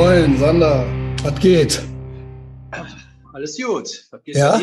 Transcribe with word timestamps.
Moin, 0.00 0.38
Sander. 0.38 0.86
Was 1.24 1.38
geht? 1.40 1.82
Alles 3.34 3.58
gut. 3.58 4.06
Was 4.10 4.22
geht 4.22 4.34
ja? 4.34 4.58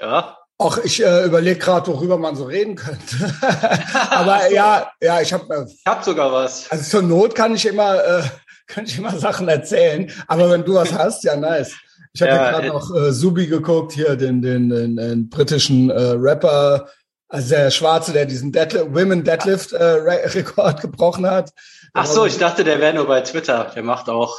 Ja. 0.00 0.36
Ach, 0.58 0.78
ich 0.82 1.00
äh, 1.00 1.26
überlege 1.26 1.60
gerade, 1.60 1.86
worüber 1.86 2.18
man 2.18 2.34
so 2.34 2.42
reden 2.42 2.74
könnte. 2.74 3.32
Aber 4.10 4.40
so. 4.48 4.52
ja, 4.52 4.90
ja, 5.00 5.20
ich 5.20 5.32
habe. 5.32 5.54
Äh, 5.54 5.66
ich 5.68 5.86
habe 5.86 6.04
sogar 6.04 6.32
was. 6.32 6.68
Also 6.72 6.90
zur 6.90 7.02
Not 7.02 7.36
kann 7.36 7.54
ich 7.54 7.64
immer, 7.66 8.04
äh, 8.04 8.22
kann 8.66 8.84
ich 8.84 8.98
immer 8.98 9.16
Sachen 9.16 9.46
erzählen. 9.46 10.10
Aber 10.26 10.50
wenn 10.50 10.64
du 10.64 10.74
was 10.74 10.92
hast, 10.92 11.22
ja 11.22 11.36
nice. 11.36 11.76
Ich 12.12 12.22
habe 12.22 12.32
ja, 12.32 12.50
gerade 12.50 12.66
äh, 12.66 12.70
noch 12.70 12.92
äh, 12.96 13.12
Subi 13.12 13.46
geguckt, 13.46 13.92
hier 13.92 14.16
den, 14.16 14.42
den, 14.42 14.70
den, 14.70 14.96
den 14.96 15.30
britischen 15.30 15.90
äh, 15.90 16.16
Rapper, 16.16 16.88
also 17.28 17.48
der 17.48 17.70
Schwarze, 17.70 18.12
der 18.12 18.26
diesen 18.26 18.50
Deadlift, 18.50 18.92
Women 18.92 19.22
Deadlift 19.22 19.72
äh, 19.72 19.84
Rekord 20.34 20.80
gebrochen 20.80 21.30
hat. 21.30 21.52
Ach 21.92 22.06
so, 22.06 22.26
ich 22.26 22.38
dachte, 22.38 22.64
der 22.64 22.80
wäre 22.80 22.92
nur 22.92 23.06
bei 23.06 23.20
Twitter. 23.20 23.70
Der 23.72 23.84
macht 23.84 24.08
auch. 24.08 24.36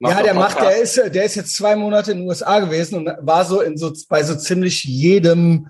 Ja, 0.00 0.22
der 0.22 0.34
macht, 0.34 0.60
der 0.60 0.76
ist, 0.80 0.96
der 0.96 1.24
ist 1.24 1.34
jetzt 1.34 1.56
zwei 1.56 1.74
Monate 1.74 2.12
in 2.12 2.18
den 2.18 2.28
USA 2.28 2.60
gewesen 2.60 2.98
und 2.98 3.10
war 3.20 3.44
so 3.44 3.60
in 3.60 3.76
so 3.76 3.92
bei 4.08 4.22
so 4.22 4.36
ziemlich 4.36 4.84
jedem, 4.84 5.68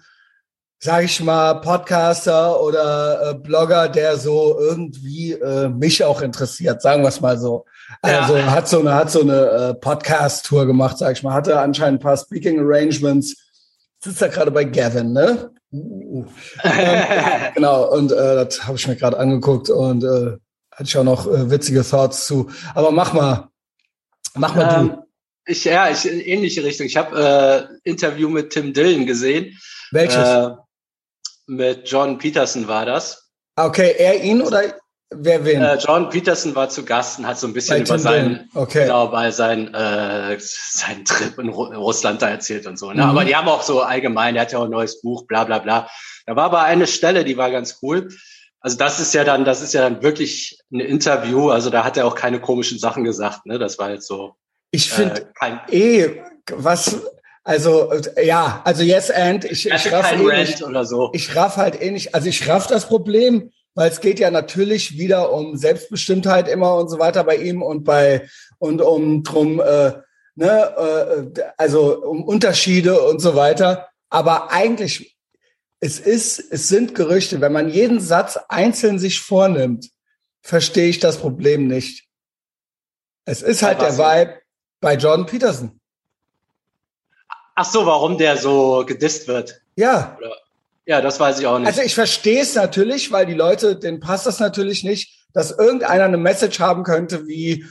sag 0.80 1.04
ich 1.04 1.22
mal, 1.22 1.54
Podcaster 1.54 2.60
oder 2.60 3.30
äh, 3.30 3.34
Blogger, 3.34 3.88
der 3.88 4.18
so 4.18 4.58
irgendwie 4.60 5.32
äh, 5.32 5.70
mich 5.70 6.04
auch 6.04 6.20
interessiert, 6.20 6.82
sagen 6.82 7.02
wir 7.02 7.08
es 7.08 7.22
mal 7.22 7.38
so. 7.38 7.64
Also 8.02 8.36
ja. 8.36 8.50
hat 8.50 8.68
so 8.68 8.80
eine, 8.80 8.94
hat 8.94 9.10
so 9.10 9.22
eine 9.22 9.46
äh, 9.46 9.74
Podcast-Tour 9.74 10.66
gemacht, 10.66 10.98
sag 10.98 11.16
ich 11.16 11.22
mal, 11.22 11.32
hatte 11.32 11.58
anscheinend 11.58 12.00
ein 12.00 12.02
paar 12.02 12.18
Speaking 12.18 12.60
Arrangements. 12.60 13.34
Sitzt 14.00 14.20
da 14.20 14.28
gerade 14.28 14.50
bei 14.50 14.64
Gavin, 14.64 15.12
ne? 15.12 15.50
Uh, 15.72 16.24
ähm, 16.62 17.04
genau, 17.54 17.90
und 17.92 18.12
äh, 18.12 18.44
das 18.44 18.66
habe 18.66 18.76
ich 18.76 18.86
mir 18.86 18.96
gerade 18.96 19.18
angeguckt 19.18 19.70
und 19.70 20.04
äh, 20.04 20.36
hatte 20.70 20.84
ich 20.84 20.96
auch 20.96 21.04
noch 21.04 21.26
äh, 21.26 21.50
witzige 21.50 21.82
Thoughts 21.82 22.26
zu. 22.26 22.48
Aber 22.74 22.90
mach 22.90 23.12
mal, 23.12 23.47
mach 24.34 24.54
mal 24.54 24.80
ähm, 24.80 24.88
du. 24.88 25.08
Ich, 25.46 25.64
ja, 25.64 25.90
ich 25.90 26.04
in 26.04 26.20
ähnliche 26.20 26.62
Richtung. 26.62 26.86
Ich 26.86 26.96
habe 26.96 27.70
äh, 27.84 27.88
Interview 27.88 28.28
mit 28.28 28.50
Tim 28.50 28.72
Dillon 28.72 29.06
gesehen. 29.06 29.58
Welches? 29.90 30.16
Äh, 30.16 30.50
mit 31.46 31.90
John 31.90 32.18
Peterson 32.18 32.68
war 32.68 32.84
das. 32.84 33.30
Ah, 33.56 33.66
okay, 33.66 33.94
er 33.98 34.22
ihn 34.22 34.42
oder 34.42 34.74
wer 35.10 35.44
wen? 35.44 35.62
Äh, 35.62 35.78
John 35.78 36.10
Peterson 36.10 36.54
war 36.54 36.68
zu 36.68 36.84
Gast 36.84 37.18
und 37.18 37.26
hat 37.26 37.38
so 37.38 37.46
ein 37.46 37.54
bisschen 37.54 37.78
bei 37.78 37.84
über 37.84 37.98
seinen, 37.98 38.50
okay. 38.54 38.82
genau, 38.82 39.08
bei 39.08 39.30
seinen, 39.30 39.72
äh, 39.74 40.36
seinen 40.38 41.04
Trip 41.06 41.38
in, 41.38 41.48
Ru 41.48 41.66
in 41.66 41.76
Russland 41.76 42.20
da 42.20 42.28
erzählt 42.28 42.66
und 42.66 42.78
so. 42.78 42.92
Ne? 42.92 43.02
Mhm. 43.02 43.10
Aber 43.10 43.24
die 43.24 43.34
haben 43.34 43.48
auch 43.48 43.62
so 43.62 43.80
allgemein, 43.80 44.36
er 44.36 44.42
hat 44.42 44.52
ja 44.52 44.58
auch 44.58 44.64
ein 44.64 44.70
neues 44.70 45.00
Buch, 45.00 45.26
bla 45.26 45.44
bla 45.44 45.58
bla. 45.58 45.88
Da 46.26 46.36
war 46.36 46.44
aber 46.44 46.62
eine 46.62 46.86
Stelle, 46.86 47.24
die 47.24 47.38
war 47.38 47.50
ganz 47.50 47.78
cool. 47.82 48.08
Also 48.60 48.76
das 48.76 48.98
ist 48.98 49.14
ja 49.14 49.24
dann, 49.24 49.44
das 49.44 49.62
ist 49.62 49.74
ja 49.74 49.82
dann 49.82 50.02
wirklich 50.02 50.58
ein 50.72 50.80
Interview. 50.80 51.50
Also 51.50 51.70
da 51.70 51.84
hat 51.84 51.96
er 51.96 52.06
auch 52.06 52.14
keine 52.14 52.40
komischen 52.40 52.78
Sachen 52.78 53.04
gesagt. 53.04 53.46
Ne? 53.46 53.58
Das 53.58 53.78
war 53.78 53.90
jetzt 53.90 54.06
so. 54.06 54.34
Ich 54.70 54.90
finde 54.90 55.32
äh, 55.40 56.04
eh, 56.04 56.22
was, 56.52 57.00
also 57.44 57.90
ja, 58.22 58.60
also 58.64 58.82
yes 58.82 59.10
and 59.10 59.44
ich, 59.44 59.66
ich 59.66 59.92
raff 59.92 60.10
kein 60.10 60.20
eh 60.20 60.40
nicht, 60.40 60.62
oder 60.62 60.84
so. 60.84 61.10
Ich 61.14 61.34
raff 61.34 61.56
halt 61.56 61.80
eh 61.80 61.90
nicht. 61.90 62.14
Also 62.14 62.28
ich 62.28 62.46
raff 62.48 62.66
das 62.66 62.86
Problem, 62.86 63.50
weil 63.74 63.90
es 63.90 64.00
geht 64.00 64.18
ja 64.18 64.30
natürlich 64.30 64.98
wieder 64.98 65.32
um 65.32 65.56
Selbstbestimmtheit 65.56 66.48
immer 66.48 66.76
und 66.76 66.88
so 66.88 66.98
weiter 66.98 67.24
bei 67.24 67.36
ihm 67.36 67.62
und 67.62 67.84
bei 67.84 68.28
und 68.58 68.82
um 68.82 69.22
drum, 69.22 69.60
äh, 69.60 69.92
ne, 70.34 71.30
äh, 71.36 71.42
also 71.56 72.02
um 72.04 72.24
Unterschiede 72.24 73.00
und 73.00 73.20
so 73.20 73.36
weiter. 73.36 73.88
Aber 74.10 74.50
eigentlich 74.50 75.17
es 75.80 76.00
ist, 76.00 76.38
es 76.50 76.68
sind 76.68 76.94
Gerüchte. 76.94 77.40
Wenn 77.40 77.52
man 77.52 77.68
jeden 77.68 78.00
Satz 78.00 78.38
einzeln 78.48 78.98
sich 78.98 79.20
vornimmt, 79.20 79.90
verstehe 80.42 80.88
ich 80.88 80.98
das 81.00 81.18
Problem 81.18 81.66
nicht. 81.66 82.06
Es 83.24 83.42
ist 83.42 83.62
halt 83.62 83.80
der 83.80 83.98
Vibe 83.98 84.40
bei 84.80 84.94
Jordan 84.94 85.26
Peterson. 85.26 85.80
Ach 87.54 87.64
so, 87.64 87.84
warum 87.86 88.18
der 88.18 88.36
so 88.36 88.84
gedisst 88.86 89.28
wird? 89.28 89.60
Ja. 89.76 90.16
Oder, 90.18 90.36
ja, 90.86 91.00
das 91.00 91.20
weiß 91.20 91.40
ich 91.40 91.46
auch 91.46 91.58
nicht. 91.58 91.68
Also 91.68 91.82
ich 91.82 91.94
verstehe 91.94 92.40
es 92.40 92.54
natürlich, 92.54 93.12
weil 93.12 93.26
die 93.26 93.34
Leute, 93.34 93.76
denen 93.76 94.00
passt 94.00 94.26
das 94.26 94.38
natürlich 94.38 94.84
nicht, 94.84 95.26
dass 95.32 95.50
irgendeiner 95.50 96.04
eine 96.04 96.16
Message 96.16 96.60
haben 96.60 96.84
könnte 96.84 97.26
wie 97.26 97.66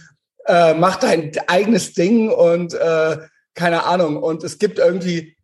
äh, 0.45 0.73
mach 0.73 0.97
dein 0.97 1.31
eigenes 1.47 1.93
Ding 1.93 2.29
und 2.29 2.73
äh, 2.73 3.17
keine 3.53 3.85
Ahnung. 3.85 4.21
Und 4.21 4.43
es 4.43 4.59
gibt 4.59 4.77
irgendwie 4.77 5.36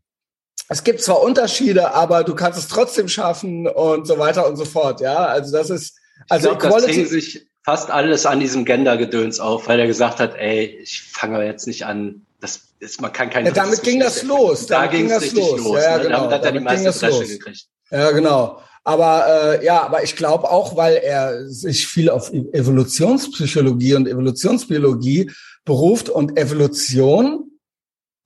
es 0.69 0.83
gibt 0.83 1.01
zwar 1.01 1.21
Unterschiede, 1.21 1.93
aber 1.93 2.23
du 2.23 2.35
kannst 2.35 2.57
es 2.57 2.67
trotzdem 2.67 3.07
schaffen 3.07 3.67
und 3.67 4.07
so 4.07 4.17
weiter 4.17 4.47
und 4.47 4.55
so 4.55 4.65
fort. 4.65 5.01
Ja, 5.01 5.25
also 5.25 5.51
das 5.51 5.69
ist 5.69 5.97
also 6.29 6.51
ich 6.51 6.59
glaub, 6.59 6.71
Equality. 6.71 7.01
Das 7.01 7.09
sich 7.11 7.47
fast 7.63 7.89
alles 7.89 8.25
an 8.25 8.39
diesem 8.39 8.65
Gender-Gedöns 8.65 9.39
auf, 9.39 9.67
weil 9.67 9.79
er 9.79 9.87
gesagt 9.87 10.19
hat, 10.19 10.35
ey, 10.35 10.79
ich 10.81 11.01
fange 11.01 11.43
jetzt 11.45 11.67
nicht 11.67 11.85
an. 11.85 12.25
Das 12.39 12.61
ist, 12.79 13.01
man 13.01 13.13
kann 13.13 13.29
keine. 13.29 13.49
Ja, 13.49 13.53
damit 13.53 13.83
ging 13.83 13.99
das 13.99 14.23
los. 14.23 14.67
Da 14.67 14.87
ging 14.87 15.09
es 15.09 15.33
los. 15.33 15.63
los. 15.63 15.81
Ja, 15.81 15.97
ne? 15.97 16.03
genau. 16.03 16.17
Damit 16.17 16.31
hat 16.33 16.45
er 16.45 16.51
die 16.51 16.59
meiste 16.59 16.93
Flasche 16.93 17.25
gekriegt. 17.25 17.67
Ja, 17.91 18.11
genau. 18.11 18.59
Aber 18.85 19.59
äh, 19.61 19.65
ja, 19.65 19.81
aber 19.81 20.03
ich 20.03 20.17
glaube 20.17 20.49
auch, 20.51 20.75
weil 20.75 20.95
er 20.95 21.47
sich 21.47 21.87
viel 21.87 22.09
auf 22.09 22.33
Evolutionspsychologie 22.33 23.93
und 23.95 24.09
Evolutionsbiologie 24.09 25.31
beruft 25.63 26.09
und 26.09 26.37
Evolution 26.37 27.52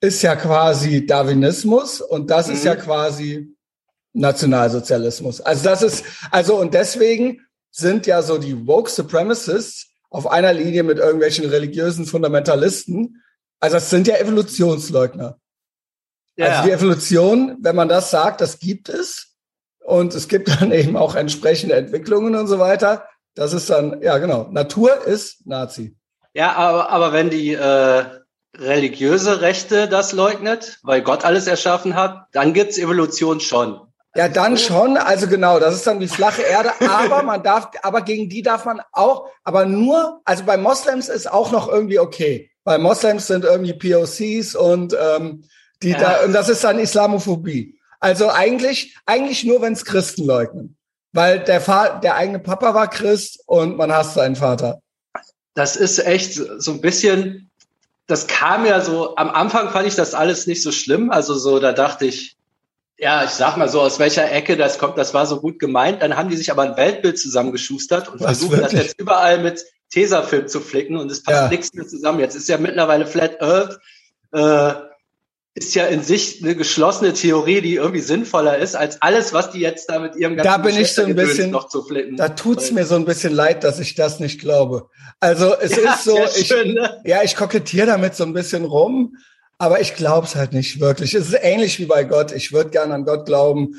ist 0.00 0.22
ja 0.22 0.36
quasi 0.36 1.06
Darwinismus 1.06 2.00
und 2.00 2.30
das 2.30 2.48
mhm. 2.48 2.54
ist 2.54 2.64
ja 2.64 2.74
mhm. 2.74 2.80
quasi 2.80 3.56
Nationalsozialismus. 4.12 5.40
Also 5.40 5.64
das 5.64 5.82
ist, 5.82 6.04
also 6.30 6.56
und 6.56 6.74
deswegen 6.74 7.40
sind 7.70 8.06
ja 8.06 8.22
so 8.22 8.38
die 8.38 8.66
Woke 8.66 8.90
Supremacists 8.90 9.88
auf 10.10 10.26
einer 10.26 10.52
Linie 10.52 10.82
mit 10.82 10.98
irgendwelchen 10.98 11.48
religiösen 11.48 12.06
Fundamentalisten. 12.06 13.22
Also 13.60 13.76
das 13.76 13.90
sind 13.90 14.06
ja 14.06 14.16
Evolutionsleugner. 14.16 15.38
Ja. 16.36 16.46
Also 16.46 16.62
die 16.64 16.72
Evolution, 16.72 17.58
wenn 17.60 17.76
man 17.76 17.88
das 17.88 18.10
sagt, 18.10 18.40
das 18.40 18.58
gibt 18.58 18.88
es. 18.88 19.34
Und 19.84 20.14
es 20.14 20.28
gibt 20.28 20.48
dann 20.48 20.70
eben 20.70 20.96
auch 20.96 21.14
entsprechende 21.14 21.74
Entwicklungen 21.74 22.34
und 22.34 22.46
so 22.46 22.58
weiter. 22.58 23.08
Das 23.34 23.52
ist 23.52 23.70
dann, 23.70 24.02
ja 24.02 24.18
genau, 24.18 24.48
Natur 24.50 25.06
ist 25.06 25.46
Nazi. 25.46 25.96
Ja, 26.34 26.54
aber, 26.54 26.90
aber 26.90 27.12
wenn 27.12 27.30
die 27.30 27.54
äh, 27.54 28.04
religiöse 28.58 29.40
Rechte 29.40 29.88
das 29.88 30.12
leugnet, 30.12 30.78
weil 30.82 31.02
Gott 31.02 31.24
alles 31.24 31.46
erschaffen 31.46 31.94
hat, 31.94 32.26
dann 32.32 32.52
gibt's 32.52 32.78
Evolution 32.78 33.40
schon. 33.40 33.80
Ja, 34.16 34.28
dann 34.28 34.56
schon. 34.56 34.96
Also 34.96 35.28
genau, 35.28 35.60
das 35.60 35.74
ist 35.74 35.86
dann 35.86 36.00
die 36.00 36.08
flache 36.08 36.42
Erde. 36.42 36.70
Aber 36.88 37.22
man 37.22 37.42
darf, 37.42 37.70
aber 37.82 38.02
gegen 38.02 38.28
die 38.28 38.42
darf 38.42 38.64
man 38.64 38.80
auch, 38.92 39.28
aber 39.44 39.66
nur, 39.66 40.20
also 40.24 40.44
bei 40.44 40.56
Moslems 40.56 41.08
ist 41.08 41.30
auch 41.30 41.52
noch 41.52 41.68
irgendwie 41.68 41.98
okay. 41.98 42.50
Weil 42.64 42.78
Moslems 42.78 43.26
sind 43.26 43.44
irgendwie 43.44 43.74
POCs 43.74 44.54
und 44.54 44.96
ähm, 45.00 45.44
die 45.82 45.90
ja. 45.90 45.98
da, 45.98 46.24
und 46.24 46.32
das 46.32 46.48
ist 46.48 46.64
dann 46.64 46.78
Islamophobie. 46.78 47.78
Also 48.00 48.28
eigentlich, 48.30 48.96
eigentlich 49.06 49.44
nur, 49.44 49.62
wenn 49.62 49.72
es 49.72 49.84
Christen 49.84 50.24
leugnen. 50.24 50.76
Weil 51.12 51.40
der, 51.40 51.60
Vater, 51.60 52.00
der 52.00 52.16
eigene 52.16 52.38
Papa 52.38 52.74
war 52.74 52.90
Christ 52.90 53.40
und 53.46 53.76
man 53.76 53.92
hasst 53.92 54.14
seinen 54.14 54.36
Vater. 54.36 54.80
Das 55.54 55.76
ist 55.76 55.98
echt 55.98 56.34
so 56.34 56.72
ein 56.72 56.80
bisschen 56.80 57.47
das 58.08 58.26
kam 58.26 58.64
ja 58.64 58.80
so, 58.80 59.16
am 59.16 59.30
Anfang 59.30 59.70
fand 59.70 59.86
ich 59.86 59.94
das 59.94 60.14
alles 60.14 60.46
nicht 60.46 60.62
so 60.62 60.72
schlimm. 60.72 61.10
Also 61.10 61.34
so, 61.34 61.60
da 61.60 61.72
dachte 61.72 62.06
ich, 62.06 62.36
ja, 62.96 63.22
ich 63.22 63.30
sag 63.30 63.56
mal 63.58 63.68
so, 63.68 63.82
aus 63.82 63.98
welcher 63.98 64.32
Ecke 64.32 64.56
das 64.56 64.78
kommt, 64.78 64.96
das 64.98 65.14
war 65.14 65.26
so 65.26 65.40
gut 65.40 65.58
gemeint. 65.58 66.02
Dann 66.02 66.16
haben 66.16 66.30
die 66.30 66.36
sich 66.36 66.50
aber 66.50 66.62
ein 66.62 66.76
Weltbild 66.76 67.18
zusammengeschustert 67.18 68.08
und 68.08 68.20
Was, 68.20 68.38
versuchen 68.38 68.52
wirklich? 68.52 68.72
das 68.72 68.82
jetzt 68.82 69.00
überall 69.00 69.38
mit 69.38 69.62
Tesafilm 69.90 70.48
zu 70.48 70.60
flicken 70.60 70.96
und 70.96 71.12
es 71.12 71.22
passt 71.22 71.42
ja. 71.42 71.48
nichts 71.48 71.74
mehr 71.74 71.86
zusammen. 71.86 72.20
Jetzt 72.20 72.34
ist 72.34 72.48
ja 72.48 72.56
mittlerweile 72.56 73.06
Flat 73.06 73.42
Earth 73.42 73.78
äh, 74.32 74.87
ist 75.58 75.74
ja 75.74 75.86
in 75.86 76.02
sich 76.02 76.42
eine 76.42 76.54
geschlossene 76.54 77.12
Theorie, 77.12 77.60
die 77.60 77.74
irgendwie 77.74 78.00
sinnvoller 78.00 78.58
ist 78.58 78.76
als 78.76 79.02
alles, 79.02 79.32
was 79.32 79.50
die 79.50 79.60
jetzt 79.60 79.90
da 79.90 79.98
mit 79.98 80.14
ihrem 80.16 80.36
ganzen 80.36 80.50
Da 80.50 80.58
bin 80.58 80.76
ich 80.76 80.92
so 80.92 81.02
ein 81.02 81.16
bisschen 81.16 81.50
noch 81.50 81.68
zu 81.68 81.82
flicken. 81.82 82.16
Da 82.16 82.30
tut's 82.30 82.70
mir 82.70 82.86
so 82.86 82.94
ein 82.94 83.04
bisschen 83.04 83.32
leid, 83.32 83.64
dass 83.64 83.80
ich 83.80 83.94
das 83.94 84.20
nicht 84.20 84.40
glaube. 84.40 84.88
Also 85.20 85.54
es 85.60 85.76
ja, 85.76 85.94
ist 85.94 86.04
so, 86.04 86.16
ich, 86.36 86.46
schön, 86.46 86.74
ne? 86.74 87.00
ja, 87.04 87.22
ich 87.22 87.34
kokettiere 87.34 87.86
damit 87.86 88.14
so 88.14 88.24
ein 88.24 88.32
bisschen 88.32 88.64
rum, 88.64 89.16
aber 89.58 89.80
ich 89.80 89.96
glaube 89.96 90.26
es 90.26 90.36
halt 90.36 90.52
nicht 90.52 90.80
wirklich. 90.80 91.14
Es 91.14 91.28
ist 91.28 91.38
ähnlich 91.42 91.78
wie 91.80 91.86
bei 91.86 92.04
Gott. 92.04 92.30
Ich 92.32 92.52
würde 92.52 92.70
gern 92.70 92.92
an 92.92 93.04
Gott 93.04 93.26
glauben, 93.26 93.74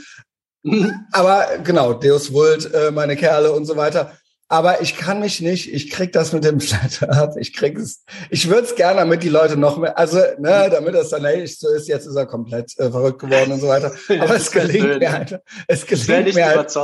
aber 1.11 1.59
genau, 1.63 1.93
Deus 1.93 2.33
Vult, 2.33 2.73
äh, 2.73 2.91
meine 2.91 3.15
Kerle 3.15 3.53
und 3.53 3.65
so 3.65 3.77
weiter. 3.77 4.17
Aber 4.51 4.81
ich 4.81 4.97
kann 4.97 5.19
mich 5.19 5.41
nicht, 5.41 5.71
ich 5.71 5.91
krieg 5.91 6.11
das 6.11 6.33
mit 6.33 6.43
dem 6.43 6.59
Flat 6.59 7.07
Earth, 7.07 7.37
ich 7.37 7.53
krieg 7.53 7.77
es, 7.77 8.03
ich 8.31 8.49
würde 8.49 8.63
es 8.63 8.75
gerne, 8.75 9.01
damit 9.01 9.21
die 9.21 9.29
Leute 9.29 9.57
noch 9.57 9.77
mehr, 9.77 9.95
also, 9.97 10.17
ne, 10.39 10.69
damit 10.71 10.95
das 10.95 11.09
dann 11.09 11.23
echt 11.23 11.59
so 11.59 11.69
ist, 11.69 11.87
jetzt 11.87 12.07
ist 12.07 12.15
er 12.15 12.25
komplett 12.25 12.77
äh, 12.79 12.89
verrückt 12.89 13.19
geworden 13.19 13.51
und 13.51 13.61
so 13.61 13.67
weiter. 13.67 13.91
Aber 14.19 14.35
es 14.35 14.49
gelingt 14.49 14.99
mir 14.99 15.11
halt, 15.11 15.39
es 15.67 15.85
gelingt 15.85 16.33
mir 16.33 16.47
halt. 16.47 16.75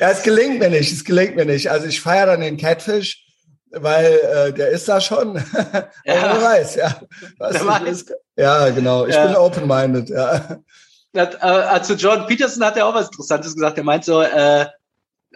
Ja, 0.00 0.10
es 0.10 0.22
gelingt 0.22 0.60
mir 0.60 0.70
nicht, 0.70 0.92
es 0.92 1.04
gelingt 1.04 1.34
mir 1.34 1.44
nicht. 1.44 1.68
Also 1.68 1.86
ich 1.88 2.00
feiere 2.00 2.26
dann 2.26 2.40
den 2.40 2.56
Catfish, 2.56 3.26
weil 3.72 4.12
äh, 4.14 4.52
der 4.52 4.68
ist 4.68 4.88
da 4.88 5.00
schon. 5.00 5.34
ja. 5.64 5.82
wer 6.04 6.40
weiß, 6.40 6.76
ja. 6.76 7.00
Was 7.38 7.82
ist, 7.82 8.14
ja, 8.36 8.70
genau. 8.70 9.06
Ich 9.06 9.14
ja. 9.14 9.26
bin 9.26 9.34
open-minded, 9.34 10.08
ja. 10.08 10.58
Äh, 11.14 11.26
also 11.40 11.94
John 11.94 12.26
Peterson 12.28 12.64
hat 12.64 12.76
ja 12.76 12.84
auch 12.84 12.94
was 12.94 13.06
Interessantes 13.06 13.54
gesagt. 13.54 13.76
Er 13.76 13.84
meint 13.84 14.04
so, 14.04 14.22
äh, 14.22 14.66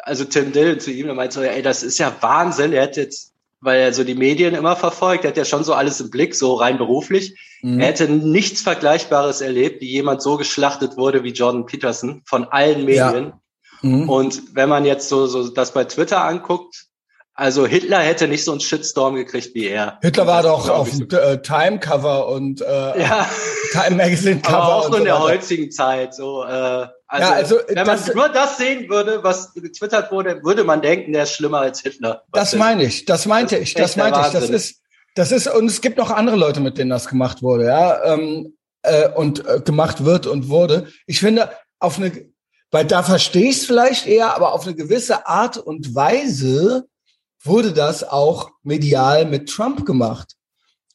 also 0.07 0.25
Tim 0.25 0.53
Dillon 0.53 0.81
zu 0.81 0.91
ihm, 0.91 1.07
der 1.07 1.15
meinte 1.15 1.35
so, 1.35 1.43
ey, 1.43 1.63
das 1.63 1.83
ist 1.83 1.99
ja 1.99 2.15
Wahnsinn. 2.21 2.73
Er 2.73 2.85
hat 2.85 2.97
jetzt 2.97 3.37
weil 3.61 3.81
er 3.81 3.93
so 3.93 4.05
die 4.05 4.15
Medien 4.15 4.55
immer 4.55 4.77
verfolgt. 4.77 5.25
Er 5.25 5.31
hat 5.31 5.37
ja 5.37 5.45
schon 5.45 5.65
so 5.65 5.75
alles 5.75 6.01
im 6.01 6.11
Blick, 6.11 6.35
so 6.35 6.55
rein 6.55 6.79
beruflich. 6.79 7.37
Mhm. 7.63 7.81
Er 7.81 7.89
hätte 7.89 8.09
nichts 8.09 8.63
Vergleichbares 8.63 9.41
erlebt, 9.41 9.81
wie 9.81 9.91
jemand 9.91 10.23
so 10.23 10.37
geschlachtet 10.37 10.97
wurde 10.97 11.25
wie 11.25 11.33
Jordan 11.33 11.67
Peterson 11.67 12.23
von 12.27 12.45
allen 12.45 12.85
Medien. 12.85 13.33
Ja. 13.33 13.41
Mhm. 13.83 14.09
Und 14.09 14.55
wenn 14.55 14.69
man 14.69 14.85
jetzt 14.85 15.09
so, 15.09 15.27
so 15.27 15.49
das 15.49 15.73
bei 15.73 15.85
Twitter 15.85 16.25
anguckt, 16.25 16.87
also 17.39 17.67
Hitler 17.67 17.99
hätte 17.99 18.29
nicht 18.29 18.45
so 18.45 18.53
einen 18.53 18.61
Shitstorm 18.61 19.15
gekriegt 19.15 19.55
wie 19.55 19.67
er. 19.67 19.99
Hitler 20.01 20.27
war 20.27 20.43
doch 20.43 20.71
auf 20.71 20.91
dem 20.91 21.07
äh, 21.11 21.43
Time-Cover 21.43 22.29
und 22.29 22.63
äh, 22.63 22.65
ja. 23.03 23.29
Time 23.73 23.97
Magazine-Cover. 23.97 24.57
Aber 24.57 24.75
auch 24.77 24.91
so 24.91 24.97
in 24.97 25.05
der 25.05 25.19
heutigen 25.21 25.71
Zeit. 25.71 26.15
So, 26.15 26.45
äh, 26.45 26.49
also, 26.49 26.93
ja, 27.09 27.33
also 27.33 27.57
wenn 27.69 27.87
man 27.87 27.99
nur 28.15 28.29
das 28.31 28.57
sehen 28.57 28.89
würde, 28.89 29.23
was 29.23 29.53
getwittert 29.53 30.11
wurde, 30.11 30.43
würde 30.45 30.65
man 30.65 30.81
denken, 30.81 31.13
der 31.13 31.25
ist 31.25 31.33
schlimmer 31.33 31.61
als 31.61 31.83
Hitler. 31.83 32.25
Das 32.33 32.55
meine 32.55 32.85
ich, 32.85 33.05
das 33.05 33.27
meinte 33.27 33.57
das 33.57 33.65
ich, 33.65 33.75
das 33.75 33.97
meinte 33.97 34.19
ich. 34.19 34.33
Das 34.33 34.49
ist, 34.49 34.81
das 35.15 35.31
ist, 35.31 35.47
und 35.47 35.67
es 35.67 35.83
gibt 35.83 35.99
noch 35.99 36.11
andere 36.11 36.37
Leute, 36.37 36.61
mit 36.61 36.79
denen 36.79 36.91
das 36.91 37.07
gemacht 37.07 37.43
wurde, 37.43 37.67
ja, 37.67 38.15
ähm, 38.15 38.57
äh, 38.83 39.09
und 39.11 39.47
äh, 39.47 39.61
gemacht 39.61 40.07
wird 40.07 40.27
und 40.27 40.49
wurde. 40.49 40.89
Ich 41.07 41.21
finde, 41.21 41.51
auf 41.81 41.99
eine, 41.99 42.13
weil 42.71 42.87
da 42.87 43.03
verstehe 43.03 43.51
ich 43.51 43.59
es 43.59 43.67
vielleicht 43.67 44.07
eher, 44.07 44.35
aber 44.35 44.55
auf 44.55 44.67
eine 44.67 44.75
gewisse 44.75 45.27
Art 45.27 45.59
und 45.59 45.95
Weise 45.95 46.89
wurde 47.47 47.73
das 47.73 48.05
auch 48.05 48.51
medial 48.63 49.27
mit 49.27 49.49
Trump 49.49 49.85
gemacht. 49.87 50.35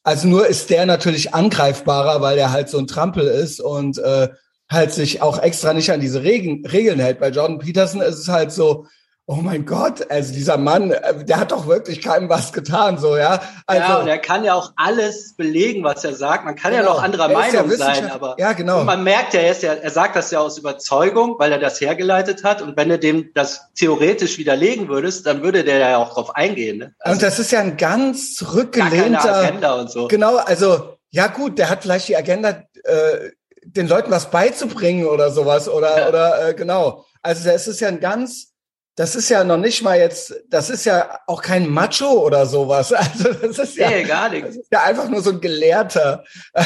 Also 0.02 0.28
nur 0.28 0.46
ist 0.46 0.70
der 0.70 0.86
natürlich 0.86 1.32
angreifbarer, 1.34 2.20
weil 2.20 2.38
er 2.38 2.50
halt 2.50 2.68
so 2.68 2.78
ein 2.78 2.86
Trampel 2.86 3.26
ist 3.26 3.60
und 3.60 3.98
äh, 3.98 4.28
halt 4.68 4.92
sich 4.92 5.22
auch 5.22 5.38
extra 5.38 5.74
nicht 5.74 5.90
an 5.92 6.00
diese 6.00 6.22
Regen, 6.22 6.66
Regeln 6.66 6.98
hält. 6.98 7.20
Bei 7.20 7.28
Jordan 7.28 7.58
Peterson 7.58 8.00
ist 8.00 8.18
es 8.18 8.28
halt 8.28 8.50
so, 8.52 8.86
oh 9.26 9.36
mein 9.36 9.64
Gott, 9.64 10.10
also 10.10 10.32
dieser 10.32 10.58
Mann, 10.58 10.90
äh, 10.90 11.24
der 11.24 11.38
hat 11.38 11.52
doch 11.52 11.66
wirklich 11.66 12.02
keinem 12.02 12.28
was 12.28 12.52
getan, 12.52 12.98
so, 12.98 13.16
ja. 13.16 13.40
Also, 13.66 13.82
ja, 13.82 13.96
und 13.98 14.08
er 14.08 14.18
kann 14.18 14.44
ja 14.44 14.54
auch 14.54 14.72
alles 14.76 15.34
belegen, 15.36 15.84
was 15.84 16.04
er 16.04 16.14
sagt. 16.14 16.44
Man 16.44 16.56
kann 16.56 16.72
genau. 16.72 16.84
ja 16.84 16.90
noch 16.90 17.02
anderer 17.02 17.28
Meinung 17.28 17.70
ja 17.70 17.76
sein, 17.76 18.10
aber 18.10 18.36
ja, 18.38 18.52
genau. 18.52 18.82
man 18.84 19.04
merkt 19.04 19.34
ja, 19.34 19.40
er, 19.40 19.52
ist 19.52 19.62
ja, 19.62 19.74
er 19.74 19.90
sagt 19.90 20.16
das 20.16 20.30
ja 20.32 20.40
aus 20.40 20.58
Überzeugung, 20.58 21.36
weil 21.38 21.52
er 21.52 21.58
das 21.58 21.80
hergeleitet 21.80 22.42
hat. 22.42 22.62
Und 22.62 22.76
wenn 22.76 22.88
du 22.88 22.98
dem 22.98 23.30
das 23.34 23.72
theoretisch 23.74 24.38
widerlegen 24.38 24.88
würdest, 24.88 25.26
dann 25.26 25.42
würde 25.42 25.62
der 25.62 25.78
ja 25.78 25.98
auch 25.98 26.14
drauf 26.14 26.34
eingehen. 26.34 26.78
Ne? 26.78 26.94
Also, 26.98 27.14
und 27.14 27.22
das 27.22 27.38
ist 27.38 27.52
ja 27.52 27.60
ein 27.60 27.76
ganz 27.76 28.34
zurückgelehnter. 28.34 29.34
Agenda 29.34 29.74
und 29.74 29.90
so. 29.90 30.08
Genau, 30.08 30.36
also, 30.36 30.96
ja 31.10 31.28
gut, 31.28 31.58
der 31.58 31.70
hat 31.70 31.82
vielleicht 31.82 32.08
die 32.08 32.16
Agenda, 32.16 32.64
äh, 32.84 33.30
den 33.64 33.86
Leuten 33.86 34.10
was 34.10 34.30
beizubringen 34.30 35.06
oder 35.06 35.30
sowas, 35.30 35.68
oder, 35.68 36.00
ja. 36.00 36.08
oder, 36.08 36.48
äh, 36.48 36.54
genau. 36.54 37.04
Also, 37.22 37.48
das 37.48 37.68
ist 37.68 37.80
ja 37.80 37.88
ein 37.88 38.00
ganz, 38.00 38.51
das 38.94 39.16
ist 39.16 39.30
ja 39.30 39.42
noch 39.42 39.56
nicht 39.56 39.82
mal 39.82 39.98
jetzt, 39.98 40.34
das 40.48 40.68
ist 40.68 40.84
ja 40.84 41.18
auch 41.26 41.40
kein 41.40 41.68
Macho 41.68 42.10
oder 42.10 42.46
sowas. 42.46 42.92
Also 43.02 43.32
das 43.32 43.58
ist 43.58 43.76
ja, 43.76 43.90
nee, 43.90 44.04
gar 44.04 44.28
nichts. 44.28 44.48
Das 44.48 44.56
ist 44.56 44.72
ja 44.72 44.82
einfach 44.82 45.08
nur 45.08 45.22
so 45.22 45.30
ein 45.30 45.40
Gelehrter. 45.40 46.24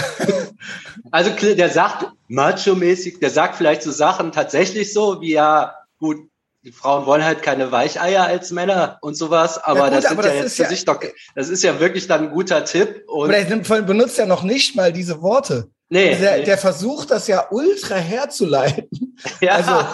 Also 1.12 1.31
der 1.31 1.70
sagt 1.70 2.06
Macho-mäßig, 2.28 3.20
der 3.20 3.31
sagt 3.31 3.56
vielleicht 3.56 3.82
so 3.82 3.93
Sachen 3.93 4.32
tatsächlich 4.32 4.93
so, 4.93 5.20
wie 5.20 5.32
ja, 5.32 5.76
gut, 5.99 6.17
die 6.64 6.73
Frauen 6.73 7.06
wollen 7.06 7.25
halt 7.25 7.43
keine 7.43 7.70
Weicheier 7.70 8.25
als 8.25 8.50
Männer 8.50 8.99
und 9.02 9.14
sowas, 9.17 9.62
aber 9.62 9.84
gut, 9.84 9.93
das 9.93 10.05
sind 10.05 10.19
aber 10.19 10.29
ja 10.29 10.43
jetzt 10.43 10.56
für 10.56 10.64
ja, 10.64 10.69
sich 10.69 10.84
doch, 10.84 11.00
das 11.37 11.49
ist 11.49 11.62
ja 11.62 11.79
wirklich 11.79 12.08
dann 12.08 12.25
ein 12.25 12.31
guter 12.32 12.64
Tipp. 12.64 13.05
Und 13.06 13.32
aber 13.32 13.44
der 13.44 13.82
benutzt 13.82 14.19
ja 14.19 14.26
noch 14.26 14.43
nicht 14.43 14.75
mal 14.75 14.93
diese 14.93 15.22
Worte. 15.22 15.70
Nee, 15.88 16.11
also 16.11 16.22
der, 16.22 16.38
nee. 16.38 16.44
der 16.44 16.58
versucht 16.58 17.11
das 17.12 17.29
ja 17.29 17.46
ultra 17.50 17.94
herzuleiten. 17.94 19.17
Ja. 19.40 19.52
Also 19.52 19.87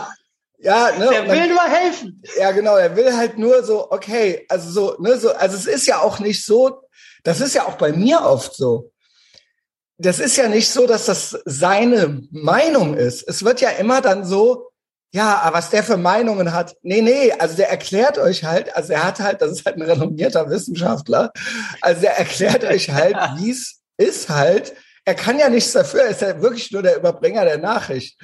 ja, 0.62 0.92
ne, 0.96 1.08
der 1.10 1.28
will 1.28 1.38
dann, 1.38 1.48
nur 1.48 1.62
helfen. 1.62 2.22
Ja, 2.38 2.52
genau, 2.52 2.76
er 2.76 2.94
will 2.96 3.16
halt 3.16 3.36
nur 3.36 3.64
so, 3.64 3.90
okay, 3.90 4.46
also 4.48 4.70
so, 4.70 4.96
ne, 5.00 5.18
so, 5.18 5.32
also 5.32 5.56
es 5.56 5.66
ist 5.66 5.86
ja 5.86 6.00
auch 6.00 6.20
nicht 6.20 6.44
so, 6.44 6.82
das 7.24 7.40
ist 7.40 7.54
ja 7.54 7.66
auch 7.66 7.74
bei 7.74 7.92
mir 7.92 8.22
oft 8.22 8.54
so. 8.54 8.92
Das 9.98 10.20
ist 10.20 10.36
ja 10.36 10.48
nicht 10.48 10.70
so, 10.70 10.86
dass 10.86 11.06
das 11.06 11.38
seine 11.44 12.22
Meinung 12.30 12.96
ist. 12.96 13.28
Es 13.28 13.44
wird 13.44 13.60
ja 13.60 13.70
immer 13.70 14.00
dann 14.00 14.24
so, 14.24 14.70
ja, 15.12 15.40
aber 15.40 15.58
was 15.58 15.70
der 15.70 15.82
für 15.82 15.96
Meinungen 15.96 16.52
hat. 16.52 16.76
Nee, 16.82 17.02
nee, 17.02 17.32
also 17.32 17.56
der 17.56 17.68
erklärt 17.68 18.18
euch 18.18 18.44
halt, 18.44 18.74
also 18.74 18.92
er 18.92 19.04
hat 19.04 19.20
halt, 19.20 19.42
das 19.42 19.50
ist 19.50 19.66
halt 19.66 19.76
ein 19.76 19.82
renommierter 19.82 20.48
Wissenschaftler, 20.48 21.32
also 21.80 22.00
der 22.00 22.18
erklärt 22.18 22.64
euch 22.64 22.90
halt, 22.90 23.16
wie 23.38 23.50
es 23.50 23.80
ist 23.96 24.28
halt. 24.28 24.74
Er 25.04 25.16
kann 25.16 25.38
ja 25.40 25.48
nichts 25.48 25.72
dafür, 25.72 26.02
er 26.02 26.10
ist 26.10 26.22
ja 26.22 26.40
wirklich 26.40 26.70
nur 26.70 26.82
der 26.82 26.96
Überbringer 26.96 27.44
der 27.44 27.58
Nachricht. 27.58 28.16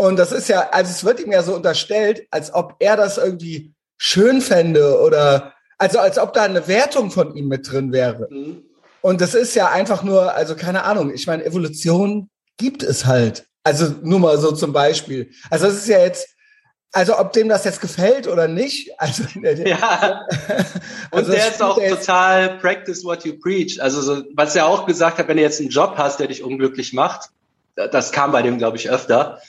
Und 0.00 0.18
das 0.18 0.32
ist 0.32 0.48
ja, 0.48 0.70
also 0.70 0.90
es 0.90 1.04
wird 1.04 1.20
ihm 1.20 1.30
ja 1.30 1.42
so 1.42 1.54
unterstellt, 1.54 2.26
als 2.30 2.54
ob 2.54 2.76
er 2.78 2.96
das 2.96 3.18
irgendwie 3.18 3.74
schön 3.98 4.40
fände 4.40 4.98
oder 4.98 5.52
also 5.76 5.98
als 5.98 6.18
ob 6.18 6.32
da 6.32 6.44
eine 6.44 6.66
Wertung 6.68 7.10
von 7.10 7.36
ihm 7.36 7.48
mit 7.48 7.70
drin 7.70 7.92
wäre. 7.92 8.26
Mhm. 8.30 8.62
Und 9.02 9.20
das 9.20 9.34
ist 9.34 9.54
ja 9.54 9.68
einfach 9.68 10.02
nur, 10.02 10.32
also 10.32 10.56
keine 10.56 10.84
Ahnung, 10.84 11.12
ich 11.12 11.26
meine, 11.26 11.44
Evolution 11.44 12.30
gibt 12.56 12.82
es 12.82 13.04
halt. 13.04 13.44
Also 13.62 13.94
nur 14.00 14.20
mal 14.20 14.38
so 14.38 14.52
zum 14.52 14.72
Beispiel. 14.72 15.32
Also 15.50 15.66
das 15.66 15.74
ist 15.74 15.88
ja 15.88 15.98
jetzt, 15.98 16.28
also 16.92 17.18
ob 17.18 17.34
dem 17.34 17.50
das 17.50 17.66
jetzt 17.66 17.82
gefällt 17.82 18.26
oder 18.26 18.48
nicht, 18.48 18.90
also 18.98 19.24
ja. 19.42 20.26
Und 21.10 21.18
also 21.18 21.32
der 21.32 21.46
ist 21.46 21.62
auch 21.62 21.78
total 21.78 22.58
practice 22.58 23.04
what 23.04 23.26
you 23.26 23.38
preach. 23.38 23.82
Also 23.82 24.00
so, 24.00 24.22
was 24.34 24.56
er 24.56 24.66
auch 24.66 24.86
gesagt 24.86 25.18
hat, 25.18 25.28
wenn 25.28 25.36
du 25.36 25.42
jetzt 25.42 25.60
einen 25.60 25.68
Job 25.68 25.96
hast, 25.98 26.20
der 26.20 26.28
dich 26.28 26.42
unglücklich 26.42 26.94
macht, 26.94 27.28
das 27.74 28.12
kam 28.12 28.32
bei 28.32 28.40
dem, 28.40 28.56
glaube 28.56 28.78
ich, 28.78 28.88
öfter 28.88 29.42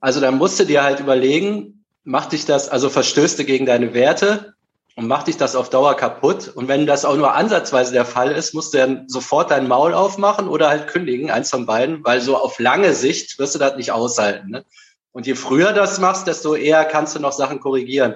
also 0.00 0.20
dann 0.20 0.38
musst 0.38 0.60
du 0.60 0.64
dir 0.64 0.84
halt 0.84 1.00
überlegen, 1.00 1.84
macht 2.04 2.32
dich 2.32 2.44
das, 2.44 2.68
also 2.68 2.90
verstößt 2.90 3.38
du 3.38 3.44
gegen 3.44 3.66
deine 3.66 3.94
Werte 3.94 4.54
und 4.96 5.08
macht 5.08 5.26
dich 5.26 5.36
das 5.36 5.56
auf 5.56 5.70
Dauer 5.70 5.96
kaputt. 5.96 6.48
Und 6.54 6.68
wenn 6.68 6.86
das 6.86 7.04
auch 7.04 7.16
nur 7.16 7.34
ansatzweise 7.34 7.92
der 7.92 8.04
Fall 8.04 8.32
ist, 8.32 8.54
musst 8.54 8.74
du 8.74 8.78
dann 8.78 9.08
sofort 9.08 9.50
dein 9.50 9.66
Maul 9.66 9.94
aufmachen 9.94 10.48
oder 10.48 10.68
halt 10.68 10.88
kündigen, 10.88 11.30
eins 11.30 11.50
von 11.50 11.66
beiden, 11.66 12.04
weil 12.04 12.20
so 12.20 12.36
auf 12.36 12.58
lange 12.58 12.92
Sicht 12.94 13.38
wirst 13.38 13.54
du 13.54 13.58
das 13.58 13.76
nicht 13.76 13.92
aushalten. 13.92 14.50
Ne? 14.50 14.64
Und 15.12 15.26
je 15.26 15.34
früher 15.34 15.72
das 15.72 15.98
machst, 15.98 16.26
desto 16.26 16.54
eher 16.54 16.84
kannst 16.84 17.16
du 17.16 17.20
noch 17.20 17.32
Sachen 17.32 17.60
korrigieren. 17.60 18.14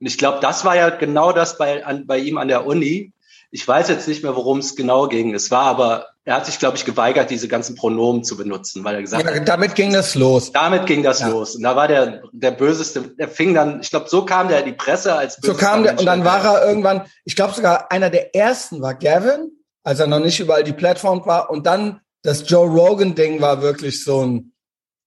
Und 0.00 0.06
ich 0.06 0.18
glaube, 0.18 0.38
das 0.40 0.64
war 0.64 0.76
ja 0.76 0.90
genau 0.90 1.32
das 1.32 1.58
bei, 1.58 1.84
an, 1.84 2.06
bei 2.06 2.18
ihm 2.18 2.38
an 2.38 2.48
der 2.48 2.66
Uni. 2.66 3.12
Ich 3.50 3.66
weiß 3.66 3.88
jetzt 3.88 4.08
nicht 4.08 4.22
mehr, 4.22 4.36
worum 4.36 4.58
es 4.58 4.76
genau 4.76 5.08
ging. 5.08 5.34
Es 5.34 5.50
war 5.50 5.64
aber, 5.64 6.06
er 6.30 6.36
hat 6.36 6.46
sich, 6.46 6.60
glaube 6.60 6.76
ich, 6.76 6.84
geweigert, 6.84 7.28
diese 7.28 7.48
ganzen 7.48 7.74
Pronomen 7.74 8.22
zu 8.22 8.36
benutzen, 8.36 8.84
weil 8.84 8.94
er 8.94 9.00
gesagt 9.00 9.24
ja, 9.24 9.34
hat. 9.34 9.48
Damit 9.48 9.74
ging 9.74 9.92
das 9.92 10.14
los. 10.14 10.52
Damit 10.52 10.86
ging 10.86 11.02
das 11.02 11.18
ja. 11.18 11.28
los. 11.28 11.56
Und 11.56 11.64
da 11.64 11.74
war 11.74 11.88
der, 11.88 12.22
der 12.30 12.52
böseste, 12.52 13.00
der 13.18 13.28
fing 13.28 13.52
dann, 13.52 13.80
ich 13.80 13.90
glaube, 13.90 14.08
so 14.08 14.24
kam 14.24 14.46
der 14.46 14.60
in 14.60 14.66
die 14.66 14.72
Presse 14.72 15.16
als 15.16 15.38
So 15.42 15.54
kam 15.54 15.82
der, 15.82 15.98
und 15.98 16.06
dann 16.06 16.24
war 16.24 16.44
er 16.44 16.68
irgendwann, 16.68 17.04
ich 17.24 17.34
glaube 17.34 17.54
sogar 17.54 17.90
einer 17.90 18.10
der 18.10 18.32
ersten 18.36 18.80
war 18.80 18.94
Gavin, 18.94 19.50
als 19.82 19.98
er 19.98 20.06
noch 20.06 20.20
nicht 20.20 20.38
überall 20.38 20.62
die 20.62 20.72
Plattform 20.72 21.26
war. 21.26 21.50
Und 21.50 21.66
dann 21.66 22.00
das 22.22 22.48
Joe 22.48 22.68
Rogan-Ding 22.68 23.40
war 23.40 23.60
wirklich 23.60 24.04
so 24.04 24.24
ein, 24.24 24.52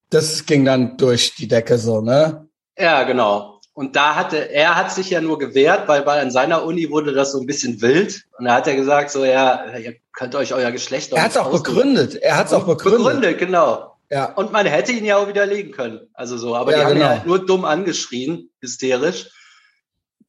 das 0.09 0.45
ging 0.45 0.65
dann 0.65 0.97
durch 0.97 1.35
die 1.35 1.47
Decke 1.47 1.77
so, 1.77 2.01
ne? 2.01 2.49
Ja, 2.77 3.03
genau. 3.03 3.52
Und 3.75 3.95
da 3.95 4.15
hatte, 4.15 4.51
er 4.51 4.75
hat 4.75 4.91
sich 4.91 5.09
ja 5.09 5.19
nur 5.19 5.39
gewehrt, 5.39 5.87
weil, 5.87 6.05
weil 6.05 6.19
an 6.19 6.29
seiner 6.29 6.63
Uni 6.63 6.91
wurde 6.91 7.11
das 7.11 7.31
so 7.31 7.39
ein 7.39 7.47
bisschen 7.47 7.81
wild. 7.81 8.23
Und 8.37 8.45
da 8.45 8.53
hat 8.53 8.67
er 8.67 8.75
gesagt, 8.75 9.09
so, 9.09 9.25
ja, 9.25 9.77
ihr 9.77 9.95
könnt 10.13 10.35
euch 10.35 10.53
euer 10.53 10.71
Geschlecht 10.71 11.11
Er 11.11 11.23
hat 11.23 11.31
es 11.31 11.37
auch 11.37 11.51
begründet. 11.51 12.15
Er 12.15 12.37
hat 12.37 12.47
es 12.47 12.53
auch 12.53 12.65
begründet. 12.65 13.03
Begründet, 13.03 13.39
genau. 13.39 13.95
Ja. 14.11 14.25
Und 14.33 14.51
man 14.51 14.67
hätte 14.67 14.91
ihn 14.91 15.05
ja 15.05 15.17
auch 15.17 15.27
widerlegen 15.27 15.71
können. 15.71 16.01
Also 16.13 16.37
so, 16.37 16.55
aber 16.55 16.71
ja, 16.71 16.77
die 16.77 16.85
haben 16.85 16.93
genau. 16.93 17.05
ja 17.05 17.23
nur 17.25 17.43
dumm 17.43 17.65
angeschrien, 17.65 18.51
hysterisch. 18.61 19.31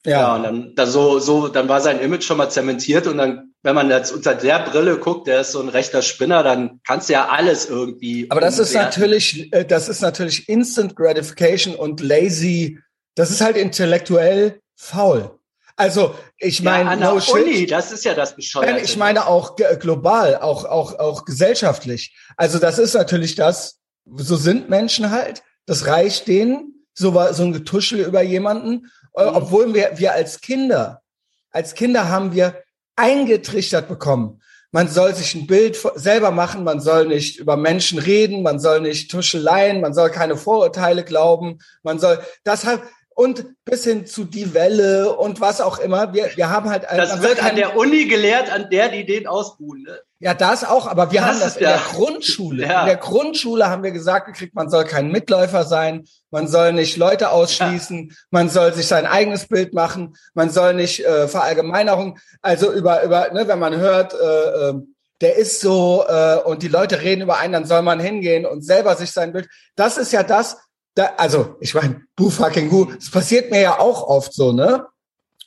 Ja. 0.07 0.21
ja, 0.21 0.37
und 0.37 0.43
dann, 0.43 0.75
da 0.75 0.87
so, 0.87 1.19
so, 1.19 1.49
dann 1.49 1.69
war 1.69 1.81
sein 1.81 2.01
Image 2.01 2.25
schon 2.25 2.37
mal 2.37 2.51
zementiert 2.51 3.07
und 3.07 3.19
dann, 3.19 3.55
wenn 3.63 3.75
man 3.75 3.89
jetzt 3.89 4.13
unter 4.13 4.35
der 4.35 4.59
Brille 4.61 4.99
guckt, 4.99 5.27
der 5.27 5.41
ist 5.41 5.53
so 5.53 5.61
ein 5.61 5.71
rechter 5.71 6.03
Spinner, 6.03 6.43
dann 6.43 6.81
kannst 6.87 7.09
du 7.09 7.15
ja 7.15 7.29
alles 7.29 7.69
irgendwie. 7.69 8.27
Aber 8.31 8.43
das 8.43 8.59
ist 8.59 8.75
natürlich, 8.75 9.51
äh, 9.53 9.65
das 9.65 9.89
ist 9.89 10.03
natürlich 10.03 10.49
Instant 10.49 10.95
Gratification 10.95 11.75
und 11.75 12.01
lazy 12.01 12.79
das 13.15 13.31
ist 13.31 13.41
halt 13.41 13.57
intellektuell 13.57 14.61
faul. 14.75 15.39
Also 15.77 16.15
ich 16.39 16.63
meine, 16.63 16.91
ja, 16.91 16.97
no 16.97 17.21
Uni, 17.33 17.67
das 17.67 17.91
ist 17.91 18.05
ja 18.05 18.15
das 18.15 18.37
Bescheuerte. 18.37 18.81
Ich 18.85 18.97
meine 18.97 19.27
auch 19.27 19.57
global, 19.57 20.37
auch 20.37 20.65
auch 20.65 20.99
auch 20.99 21.25
gesellschaftlich. 21.25 22.17
Also 22.37 22.59
das 22.59 22.79
ist 22.79 22.95
natürlich 22.95 23.35
das. 23.35 23.81
So 24.17 24.37
sind 24.37 24.69
Menschen 24.71 25.11
halt. 25.11 25.43
Das 25.67 25.87
reicht 25.87 26.29
denen 26.29 26.87
so 26.93 27.13
so 27.33 27.43
ein 27.43 27.53
Getuschel 27.53 28.01
über 28.01 28.23
jemanden, 28.23 28.91
äh, 29.17 29.25
mhm. 29.25 29.37
obwohl 29.37 29.75
wir 29.75 29.93
wir 29.97 30.13
als 30.13 30.41
Kinder, 30.41 31.03
als 31.51 31.75
Kinder 31.75 32.09
haben 32.09 32.33
wir 32.35 32.63
eingetrichtert 32.95 33.89
bekommen. 33.89 34.41
Man 34.71 34.89
soll 34.89 35.15
sich 35.15 35.35
ein 35.35 35.47
Bild 35.47 35.79
selber 35.95 36.31
machen, 36.31 36.65
man 36.65 36.81
soll 36.81 37.07
nicht 37.07 37.39
über 37.39 37.57
Menschen 37.57 37.99
reden, 37.99 38.43
man 38.43 38.59
soll 38.59 38.81
nicht 38.81 39.11
Tuscheleien, 39.11 39.81
man 39.81 39.95
soll 39.95 40.11
keine 40.11 40.37
Vorurteile 40.37 41.05
glauben, 41.05 41.59
man 41.83 41.99
soll 42.01 42.21
deshalb 42.45 42.83
und 43.15 43.47
bis 43.65 43.85
hin 43.85 44.07
zu 44.07 44.25
die 44.25 44.55
Welle 44.55 45.15
und 45.15 45.41
was 45.41 45.61
auch 45.61 45.79
immer. 45.79 46.13
Wir, 46.13 46.31
wir 46.35 46.51
haben 46.51 46.69
halt 46.69 46.85
Das 46.91 47.23
wird 47.23 47.43
an 47.43 47.57
der 47.57 47.77
Uni 47.77 48.07
gelehrt, 48.07 48.53
an 48.53 48.69
der 48.71 48.89
die 48.89 49.07
den 49.07 49.27
ausbuhen. 49.27 49.83
Ne? 49.83 50.01
Ja, 50.19 50.35
das 50.35 50.65
auch, 50.65 50.87
aber 50.87 51.13
wir 51.13 51.21
das 51.21 51.29
haben 51.29 51.41
das 51.41 51.57
in 51.57 51.65
der 51.65 51.79
Grundschule. 51.79 52.67
Ja. 52.67 52.81
In 52.81 52.87
der 52.87 52.97
Grundschule 52.97 53.69
haben 53.69 53.83
wir 53.83 53.93
gesagt 53.93 54.27
gekriegt, 54.27 54.55
man 54.55 54.71
soll 54.71 54.85
kein 54.85 55.11
Mitläufer 55.11 55.65
sein, 55.65 56.07
man 56.31 56.49
soll 56.49 56.73
nicht 56.73 56.97
Leute 56.97 57.31
ausschließen, 57.31 58.09
ja. 58.09 58.17
man 58.31 58.49
soll 58.49 58.73
sich 58.73 58.87
sein 58.87 59.07
eigenes 59.07 59.47
Bild 59.47 59.75
machen, 59.75 60.17
man 60.33 60.51
soll 60.51 60.75
nicht 60.75 61.05
äh, 61.05 61.29
Verallgemeinerung, 61.29 62.19
also 62.43 62.73
über, 62.73 63.03
über, 63.03 63.33
ne, 63.33 63.47
wenn 63.47 63.59
man 63.59 63.77
hört, 63.77 64.15
äh, 64.15 64.71
äh, 64.71 64.75
der 65.21 65.37
ist 65.37 65.61
so 65.61 66.05
äh, 66.09 66.37
und 66.45 66.63
die 66.63 66.69
Leute 66.69 67.03
reden 67.03 67.23
über 67.23 67.39
einen, 67.39 67.53
dann 67.53 67.67
soll 67.67 67.83
man 67.83 68.01
hingehen 68.01 68.47
und 68.47 68.65
selber 68.65 68.97
sich 68.97 69.13
sein 69.13 69.33
Bild. 69.33 69.49
Das 69.77 69.97
ist 69.97 70.13
ja 70.13 70.23
das, 70.23 70.57
da, 70.95 71.13
also 71.17 71.57
ich 71.61 71.75
meine, 71.75 72.03
boo 72.17 72.31
fucking 72.31 72.71
who, 72.71 72.87
das 72.87 73.11
passiert 73.11 73.51
mir 73.51 73.61
ja 73.61 73.79
auch 73.79 74.03
oft 74.03 74.33
so, 74.33 74.53
ne? 74.53 74.87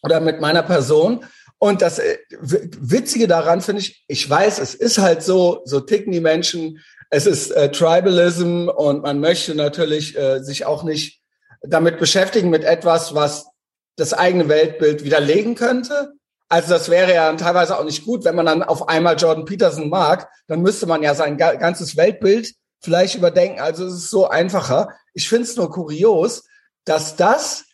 Oder 0.04 0.20
mit 0.20 0.42
meiner 0.42 0.64
Person. 0.64 1.26
Und 1.60 1.82
das 1.82 2.00
äh, 2.00 2.18
Witzige 2.40 3.28
daran 3.28 3.62
finde 3.62 3.82
ich, 3.82 4.04
ich 4.08 4.30
weiß, 4.30 4.60
es 4.60 4.76
ist 4.76 4.98
halt 5.00 5.24
so, 5.24 5.62
so 5.66 5.80
ticken 5.80 6.12
die 6.12 6.22
Menschen. 6.22 6.80
Es 7.10 7.26
ist 7.26 7.52
äh, 7.52 7.72
Tribalism 7.72 8.68
und 8.68 9.02
man 9.02 9.20
möchte 9.20 9.56
natürlich 9.56 10.18
äh, 10.18 10.44
sich 10.44 10.66
auch 10.66 10.84
nicht 10.84 11.22
damit 11.62 11.98
beschäftigen 12.00 12.50
mit 12.50 12.64
etwas, 12.64 13.16
was 13.16 13.48
das 13.96 14.14
eigene 14.14 14.50
Weltbild 14.50 15.04
widerlegen 15.04 15.56
könnte. 15.56 16.14
Also 16.50 16.70
das 16.70 16.90
wäre 16.90 17.14
ja 17.14 17.34
teilweise 17.34 17.78
auch 17.78 17.84
nicht 17.84 18.06
gut, 18.06 18.24
wenn 18.24 18.36
man 18.36 18.46
dann 18.46 18.64
auf 18.64 18.88
einmal 18.88 19.18
Jordan 19.18 19.46
Peterson 19.46 19.90
mag, 19.90 20.30
dann 20.48 20.62
müsste 20.62 20.86
man 20.86 21.04
ja 21.04 21.16
sein 21.16 21.38
ganzes 21.38 21.98
Weltbild 21.98 22.54
vielleicht 22.80 23.16
überdenken. 23.16 23.60
Also 23.60 23.86
es 23.86 23.94
ist 23.94 24.10
so 24.10 24.28
einfacher. 24.28 24.90
Ich 25.14 25.30
finde 25.30 25.44
es 25.44 25.56
nur 25.56 25.72
kurios, 25.72 26.44
dass 26.86 27.16
das, 27.16 27.66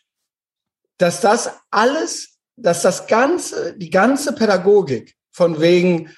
dass 0.98 1.20
das 1.20 1.50
alles 1.70 2.34
dass 2.56 2.82
das 2.82 3.06
ganze, 3.06 3.76
die 3.76 3.90
ganze 3.90 4.32
Pädagogik 4.32 5.14
von 5.30 5.60
wegen, 5.60 6.10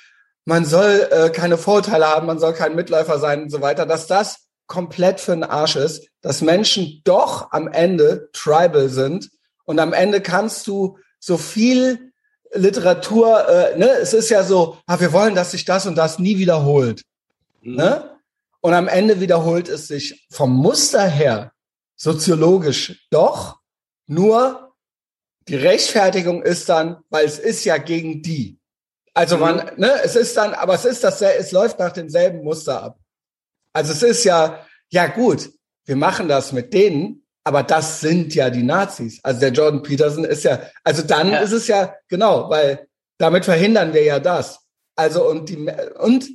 man 0.45 0.65
soll 0.65 1.09
äh, 1.11 1.31
keine 1.31 1.59
Vorteile 1.59 2.07
haben, 2.07 2.27
man 2.27 2.39
soll 2.39 2.53
kein 2.53 2.75
Mitläufer 2.77 3.19
sein 3.19 3.45
und 3.45 3.51
so 3.51 3.61
weiter, 3.61 3.87
dass 3.87 4.07
das 4.07 4.47
komplett 4.67 5.21
für 5.21 5.33
den 5.33 5.45
Arsch 5.45 5.77
ist, 5.77 6.09
dass 6.21 6.43
Menschen 6.43 7.01
doch 7.05 7.53
am 7.53 7.69
Ende 7.69 8.29
tribal 8.33 8.89
sind 8.89 9.31
und 9.65 9.79
am 9.79 9.93
Ende 9.93 10.21
kannst 10.21 10.67
du 10.67 10.99
so 11.19 11.37
viel 11.37 12.13
Literatur, 12.53 13.49
äh, 13.49 13.79
ne, 13.79 13.89
es 14.01 14.13
ist 14.13 14.29
ja 14.29 14.43
so, 14.43 14.79
ah, 14.87 15.01
wir 15.01 15.13
wollen, 15.13 15.35
dass 15.35 15.53
sich 15.53 15.65
das 15.65 15.87
und 15.87 15.97
das 15.97 16.19
nie 16.19 16.39
wiederholt. 16.39 17.03
Mhm. 17.63 17.77
Ne? 17.77 18.16
Und 18.67 18.75
am 18.75 18.89
Ende 18.89 19.21
wiederholt 19.21 19.69
es 19.69 19.87
sich 19.87 20.27
vom 20.29 20.53
Muster 20.53 21.07
her 21.07 21.53
soziologisch 21.95 23.07
doch, 23.13 23.61
nur 24.09 24.75
die 25.47 25.55
Rechtfertigung 25.55 26.43
ist 26.43 26.69
dann, 26.69 26.97
weil 27.09 27.27
es 27.27 27.39
ist 27.39 27.65
ja 27.65 27.79
gegen 27.79 28.23
die. 28.23 28.59
Also 29.15 29.39
man, 29.39 29.59
mhm. 29.59 29.83
ne, 29.83 29.93
es 30.03 30.17
ist 30.17 30.37
dann, 30.37 30.53
aber 30.53 30.75
es 30.75 30.85
ist 30.85 31.05
das, 31.05 31.23
es 31.23 31.53
läuft 31.53 31.79
nach 31.79 31.93
demselben 31.93 32.43
Muster 32.43 32.83
ab. 32.83 32.99
Also 33.73 33.93
es 33.93 34.03
ist 34.03 34.25
ja, 34.25 34.67
ja 34.89 35.07
gut, 35.07 35.49
wir 35.85 35.95
machen 35.95 36.27
das 36.27 36.51
mit 36.51 36.75
denen, 36.75 37.25
aber 37.45 37.63
das 37.63 38.01
sind 38.01 38.35
ja 38.35 38.51
die 38.51 38.65
Nazis. 38.65 39.21
Also 39.23 39.39
der 39.43 39.53
Jordan 39.53 39.85
Peterson 39.85 40.25
ist 40.25 40.43
ja, 40.43 40.61
also 40.83 41.03
dann 41.03 41.31
ja. 41.31 41.39
ist 41.39 41.53
es 41.53 41.69
ja, 41.69 41.95
genau, 42.09 42.51
weil 42.51 42.89
damit 43.17 43.45
verhindern 43.45 43.95
wir 43.95 44.03
ja 44.03 44.19
das. 44.19 44.59
Also 44.97 45.25
und 45.25 45.51
die, 45.51 45.71
und 46.01 46.29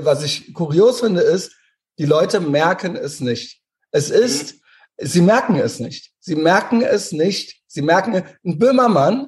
was 0.00 0.22
ich 0.22 0.54
kurios 0.54 1.00
finde, 1.00 1.22
ist, 1.22 1.52
die 1.98 2.06
Leute 2.06 2.40
merken 2.40 2.96
es 2.96 3.20
nicht. 3.20 3.60
Es 3.90 4.10
ist, 4.10 4.54
mhm. 4.54 5.06
sie 5.06 5.20
merken 5.20 5.56
es 5.56 5.78
nicht. 5.80 6.12
Sie 6.20 6.36
merken 6.36 6.82
es 6.82 7.12
nicht, 7.12 7.64
Sie 7.74 7.82
merken, 7.82 8.22
ein 8.44 8.58
Böhmermann, 8.58 9.26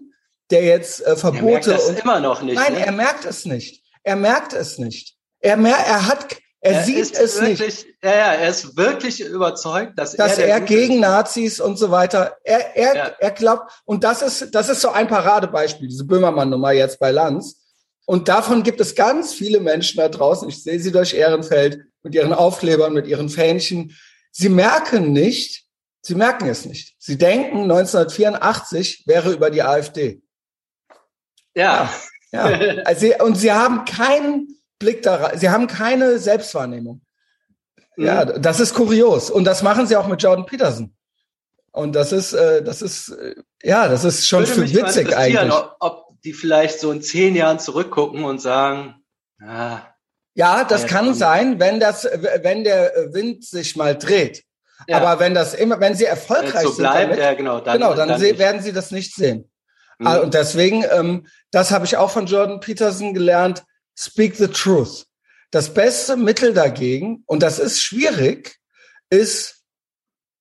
der 0.51 0.63
jetzt 0.63 1.05
äh, 1.05 1.17
Verbote. 1.17 1.73
Er 1.73 1.77
merkt 1.79 1.89
und, 1.89 1.99
immer 1.99 2.21
noch 2.21 2.43
nicht. 2.43 2.55
Nein, 2.55 2.75
ne? 2.75 2.87
er 2.87 2.93
merkt 2.93 3.25
es 3.25 3.45
nicht. 3.45 3.83
Er 4.05 4.15
merkt 4.15 4.53
es 4.53 4.79
nicht. 4.79 5.17
Er 5.41 5.57
mer 5.57 5.77
er 5.77 6.07
hat, 6.07 6.37
er, 6.61 6.75
er 6.75 6.85
sieht 6.85 7.19
es 7.19 7.41
wirklich, 7.41 7.61
nicht. 7.61 7.87
Ja, 8.05 8.11
ja, 8.11 8.33
er 8.35 8.51
ist 8.51 8.77
wirklich 8.77 9.21
überzeugt, 9.21 9.99
dass, 9.99 10.13
dass 10.13 10.39
er, 10.39 10.47
er 10.47 10.61
gegen 10.61 11.01
Nazis 11.01 11.61
und 11.61 11.77
so 11.77 11.91
weiter. 11.91 12.37
Er, 12.45 12.77
er, 12.77 12.97
ja. 12.97 13.11
er 13.19 13.31
glaubt, 13.33 13.69
und 13.85 14.05
das 14.05 14.23
ist, 14.23 14.55
das 14.55 14.69
ist 14.69 14.81
so 14.81 14.91
ein 14.91 15.09
Paradebeispiel, 15.09 15.89
diese 15.89 16.05
Böhmermann-Nummer 16.05 16.71
jetzt 16.71 17.01
bei 17.01 17.11
Lanz. 17.11 17.66
Und 18.07 18.29
davon 18.29 18.63
gibt 18.63 18.81
es 18.81 18.95
ganz 18.95 19.35
viele 19.35 19.61
Menschen 19.61 19.99
da 19.99 20.09
draußen. 20.09 20.49
Ich 20.49 20.63
sehe 20.63 20.81
sie 20.81 20.93
durch 20.93 21.13
Ehrenfeld 21.13 21.83
mit 22.03 22.15
ihren 22.15 22.33
Aufklebern, 22.33 22.95
mit 22.95 23.07
ihren 23.07 23.29
Fähnchen. 23.29 23.95
Sie 24.31 24.49
merken 24.49 25.13
nicht, 25.13 25.67
Sie 26.07 26.15
merken 26.15 26.49
es 26.49 26.65
nicht. 26.65 26.95
Sie 27.01 27.19
denken, 27.19 27.63
1984 27.63 29.03
wäre 29.07 29.33
über 29.33 29.51
die 29.51 29.65
AfD. 29.65 30.23
Ja. 31.55 31.93
ja. 32.31 32.51
ja. 32.51 32.83
Also, 32.85 33.09
und 33.25 33.35
sie 33.35 33.51
haben 33.51 33.85
keinen 33.85 34.57
Blick 34.79 35.03
da, 35.03 35.37
sie 35.37 35.51
haben 35.51 35.67
keine 35.67 36.21
Selbstwahrnehmung. 36.21 37.01
Ja, 37.97 38.25
mhm. 38.25 38.41
das 38.41 38.61
ist 38.61 38.75
kurios. 38.75 39.31
Und 39.31 39.45
das 39.47 39.65
machen 39.65 39.89
sie 39.89 39.97
auch 39.97 40.07
mit 40.07 40.23
Jordan 40.23 40.47
Peterson. 40.47 40.95
Und 41.73 41.95
das 41.95 42.13
ist, 42.13 42.35
äh, 42.35 42.63
das 42.63 42.83
ist, 42.83 43.09
äh, 43.09 43.35
ja, 43.65 43.89
das 43.89 44.05
ist 44.05 44.29
schon 44.29 44.47
für 44.47 44.63
witzig 44.63 45.17
eigentlich. 45.17 45.53
Ob 45.81 46.06
die 46.27 46.33
vielleicht 46.33 46.81
so 46.81 46.91
in 46.91 47.03
zehn 47.03 47.37
Jahren 47.37 47.61
zurückgucken 47.61 48.25
und 48.25 48.41
sagen, 48.41 48.97
ah, 49.41 49.81
ja, 50.35 50.65
das 50.65 50.87
kann 50.87 51.15
sein, 51.15 51.61
wenn 51.61 51.81
das, 51.81 52.05
wenn 52.05 52.65
der 52.65 53.15
Wind 53.15 53.45
sich 53.45 53.77
mal 53.77 53.97
dreht. 53.97 54.43
Ja. 54.89 54.99
Aber 54.99 55.21
wenn 55.21 55.35
das 55.35 55.55
immer, 55.55 55.81
wenn 55.81 55.95
sie 55.95 56.05
erfolgreich 56.05 56.65
so 56.65 56.77
bleibt, 56.77 56.97
sind, 56.97 57.11
damit, 57.11 57.19
ja, 57.19 57.35
genau, 57.35 57.61
dann, 57.61 57.79
genau, 57.79 57.95
dann, 57.95 58.09
dann 58.09 58.21
werden 58.21 58.61
sie 58.61 58.73
das 58.73 58.91
nicht 58.91 59.15
sehen. 59.15 59.51
Mhm. 59.99 60.07
Und 60.07 60.35
deswegen, 60.35 60.85
ähm, 60.91 61.27
das 61.53 61.71
habe 61.71 61.87
ich 61.87 61.97
auch 61.97 62.11
von 62.11 62.27
Jordan 62.27 62.61
Peterson 62.61 63.15
gelernt. 63.15 63.65
Speak 63.97 64.35
the 64.37 64.49
truth. 64.49 65.07
Das 65.53 65.73
beste 65.73 66.17
Mittel 66.17 66.53
dagegen, 66.53 67.23
und 67.27 67.43
das 67.43 67.59
ist 67.59 67.81
schwierig, 67.81 68.57
ist 69.09 69.63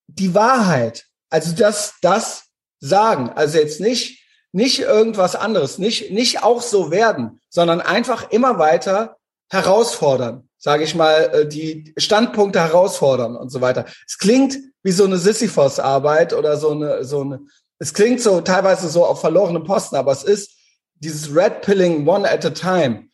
die 0.07 0.33
Wahrheit. 0.33 1.05
Also 1.29 1.55
das, 1.55 1.93
das 2.01 2.47
sagen. 2.79 3.29
Also 3.29 3.59
jetzt 3.59 3.79
nicht, 3.79 4.24
nicht 4.55 4.79
irgendwas 4.79 5.35
anderes, 5.35 5.77
nicht, 5.77 6.11
nicht 6.11 6.43
auch 6.43 6.61
so 6.61 6.89
werden, 6.89 7.39
sondern 7.49 7.81
einfach 7.81 8.31
immer 8.31 8.57
weiter 8.57 9.17
herausfordern 9.49 10.45
sage 10.65 10.83
ich 10.83 10.95
mal, 10.95 11.29
äh, 11.31 11.47
die 11.47 11.93
Standpunkte 11.95 12.59
herausfordern 12.59 13.35
und 13.35 13.51
so 13.51 13.61
weiter. 13.61 13.85
Es 14.07 14.17
klingt 14.17 14.57
wie 14.81 14.91
so 14.91 15.03
eine 15.03 15.19
Sisyphos-Arbeit 15.19 16.33
oder 16.33 16.57
so 16.57 16.71
eine, 16.71 17.03
so 17.03 17.21
eine, 17.21 17.41
es 17.77 17.93
klingt 17.93 18.19
so 18.19 18.41
teilweise 18.41 18.89
so 18.89 19.05
auf 19.05 19.21
verlorenen 19.21 19.63
Posten, 19.63 19.95
aber 19.95 20.11
es 20.11 20.23
ist 20.23 20.53
dieses 20.95 21.35
Red 21.35 21.61
Pilling 21.61 22.07
one 22.07 22.27
at 22.27 22.43
a 22.45 22.49
time. 22.49 23.09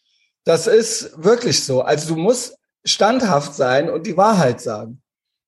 Das 0.46 0.66
ist 0.66 1.12
wirklich 1.22 1.66
so. 1.66 1.82
Also 1.82 2.16
du 2.16 2.22
musst 2.22 2.56
standhaft 2.86 3.54
sein 3.54 3.90
und 3.90 4.08
die 4.08 4.16
Wahrheit 4.16 4.62
sagen. 4.62 5.01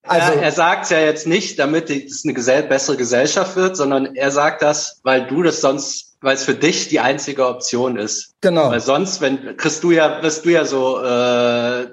Also, 0.06 0.34
ja, 0.34 0.42
er 0.42 0.52
sagt 0.52 0.90
ja 0.90 1.00
jetzt 1.00 1.28
nicht, 1.28 1.58
damit 1.60 1.90
es 1.90 2.26
eine 2.26 2.34
gesell 2.34 2.64
bessere 2.64 2.98
Gesellschaft 2.98 3.56
wird, 3.56 3.78
sondern 3.78 4.16
er 4.16 4.32
sagt 4.32 4.62
das, 4.62 5.00
weil 5.04 5.28
du 5.28 5.44
das 5.44 5.62
sonst, 5.62 6.18
weil 6.22 6.36
es 6.36 6.44
für 6.44 6.56
dich 6.56 6.90
die 6.90 7.00
einzige 7.00 7.48
Option 7.48 7.98
ist. 7.98 8.34
Genau. 8.42 8.70
Weil 8.70 8.82
sonst, 8.82 9.22
wenn 9.22 9.56
kriegst 9.56 9.82
du 9.84 9.92
ja, 9.92 10.22
wirst 10.22 10.46
du 10.46 10.50
ja 10.50 10.66
so, 10.66 11.00
äh, 11.00 11.88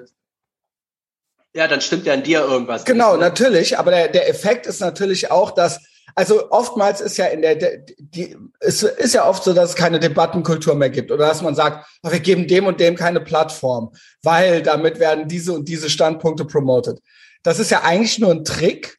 ja, 1.53 1.67
dann 1.67 1.81
stimmt 1.81 2.05
ja 2.05 2.13
an 2.13 2.23
dir 2.23 2.41
irgendwas. 2.41 2.83
Genau, 2.83 3.11
nicht, 3.11 3.19
ne? 3.19 3.25
natürlich. 3.27 3.79
Aber 3.79 3.91
der, 3.91 4.09
der 4.09 4.29
Effekt 4.29 4.67
ist 4.67 4.81
natürlich 4.81 5.31
auch, 5.31 5.51
dass 5.51 5.79
also 6.15 6.51
oftmals 6.51 7.01
ist 7.01 7.17
ja 7.17 7.27
in 7.27 7.41
der, 7.41 7.55
die, 7.55 8.35
es 8.59 8.83
ist 8.83 9.13
ja 9.13 9.27
oft 9.27 9.43
so, 9.43 9.53
dass 9.53 9.71
es 9.71 9.75
keine 9.75 9.99
Debattenkultur 9.99 10.75
mehr 10.75 10.89
gibt 10.89 11.11
oder 11.11 11.27
dass 11.27 11.41
man 11.41 11.55
sagt, 11.55 11.87
wir 12.03 12.19
geben 12.19 12.47
dem 12.47 12.65
und 12.65 12.79
dem 12.79 12.95
keine 12.95 13.21
Plattform, 13.21 13.93
weil 14.21 14.61
damit 14.61 14.99
werden 14.99 15.27
diese 15.27 15.53
und 15.53 15.69
diese 15.69 15.89
Standpunkte 15.89 16.45
promoted. 16.45 16.99
Das 17.43 17.59
ist 17.59 17.71
ja 17.71 17.81
eigentlich 17.81 18.19
nur 18.19 18.31
ein 18.31 18.43
Trick, 18.43 18.97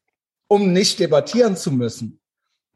um 0.49 0.72
nicht 0.72 0.99
debattieren 0.99 1.56
zu 1.56 1.70
müssen. 1.70 2.20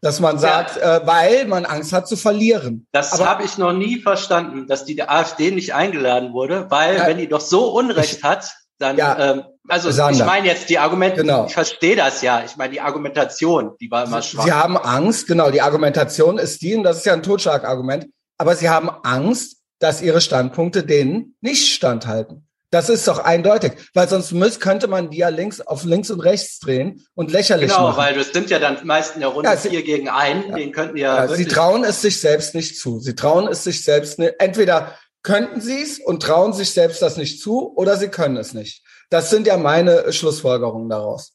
Dass 0.02 0.20
man 0.20 0.38
sagt, 0.38 0.76
ja. 0.76 0.98
äh, 0.98 1.06
weil 1.06 1.46
man 1.46 1.64
Angst 1.64 1.92
hat 1.92 2.06
zu 2.06 2.16
verlieren. 2.16 2.86
Das 2.92 3.18
habe 3.18 3.44
ich 3.44 3.58
noch 3.58 3.72
nie 3.72 4.00
verstanden, 4.00 4.66
dass 4.66 4.84
die 4.84 5.02
AfD 5.02 5.50
nicht 5.50 5.74
eingeladen 5.74 6.32
wurde, 6.32 6.66
weil 6.70 6.96
ja, 6.96 7.06
wenn 7.06 7.18
die 7.18 7.28
doch 7.28 7.40
so 7.40 7.72
Unrecht 7.72 8.18
ich, 8.18 8.22
hat, 8.22 8.54
dann, 8.78 8.98
ja, 8.98 9.32
ähm, 9.32 9.44
also 9.68 9.90
Sander. 9.90 10.18
ich 10.18 10.24
meine 10.24 10.46
jetzt 10.46 10.68
die 10.68 10.78
Argumente, 10.78 11.22
genau. 11.22 11.46
ich 11.46 11.54
verstehe 11.54 11.96
das 11.96 12.20
ja, 12.22 12.44
ich 12.44 12.56
meine 12.56 12.72
die 12.72 12.80
Argumentation, 12.80 13.72
die 13.80 13.90
war 13.90 14.04
immer 14.04 14.20
schwach. 14.22 14.44
Sie 14.44 14.52
haben 14.52 14.76
Angst, 14.76 15.26
genau, 15.26 15.50
die 15.50 15.62
Argumentation 15.62 16.38
ist 16.38 16.60
die, 16.62 16.74
und 16.74 16.82
das 16.82 16.98
ist 16.98 17.06
ja 17.06 17.14
ein 17.14 17.22
Totschlagargument, 17.22 18.06
aber 18.38 18.54
sie 18.54 18.68
haben 18.68 18.90
Angst, 19.02 19.62
dass 19.78 20.02
ihre 20.02 20.20
Standpunkte 20.20 20.84
denen 20.84 21.36
nicht 21.40 21.74
standhalten. 21.74 22.46
Das 22.70 22.88
ist 22.88 23.06
doch 23.06 23.20
eindeutig, 23.20 23.72
weil 23.94 24.08
sonst 24.08 24.32
müsst, 24.32 24.60
könnte 24.60 24.88
man 24.88 25.10
die 25.10 25.18
ja 25.18 25.28
links 25.28 25.60
auf 25.60 25.84
links 25.84 26.10
und 26.10 26.20
rechts 26.20 26.58
drehen 26.58 27.06
und 27.14 27.30
lächerlich 27.30 27.70
genau, 27.70 27.88
machen. 27.88 27.96
Genau, 27.96 28.06
weil 28.06 28.14
das 28.16 28.32
sind 28.32 28.50
ja 28.50 28.58
dann 28.58 28.84
meist 28.84 29.14
in 29.14 29.20
der 29.20 29.28
Runde 29.28 29.48
ja, 29.48 29.56
vier 29.56 29.82
gegen 29.82 30.08
einen, 30.08 30.50
ja, 30.50 30.56
den 30.56 30.72
könnten 30.72 30.96
ja, 30.96 31.24
ja 31.24 31.28
Sie 31.28 31.46
trauen 31.46 31.84
es 31.84 32.02
sich 32.02 32.20
selbst 32.20 32.54
nicht 32.54 32.78
zu. 32.78 32.98
Sie 32.98 33.14
trauen 33.14 33.46
es 33.46 33.62
sich 33.62 33.84
selbst 33.84 34.18
nicht. 34.18 34.34
Entweder 34.38 34.98
könnten 35.22 35.60
sie 35.60 35.80
es 35.80 35.98
und 35.98 36.22
trauen 36.22 36.52
sich 36.52 36.72
selbst 36.72 37.02
das 37.02 37.16
nicht 37.16 37.40
zu 37.40 37.72
oder 37.76 37.96
sie 37.96 38.08
können 38.08 38.36
es 38.36 38.52
nicht. 38.52 38.84
Das 39.10 39.30
sind 39.30 39.46
ja 39.46 39.56
meine 39.56 40.12
Schlussfolgerungen 40.12 40.88
daraus. 40.88 41.34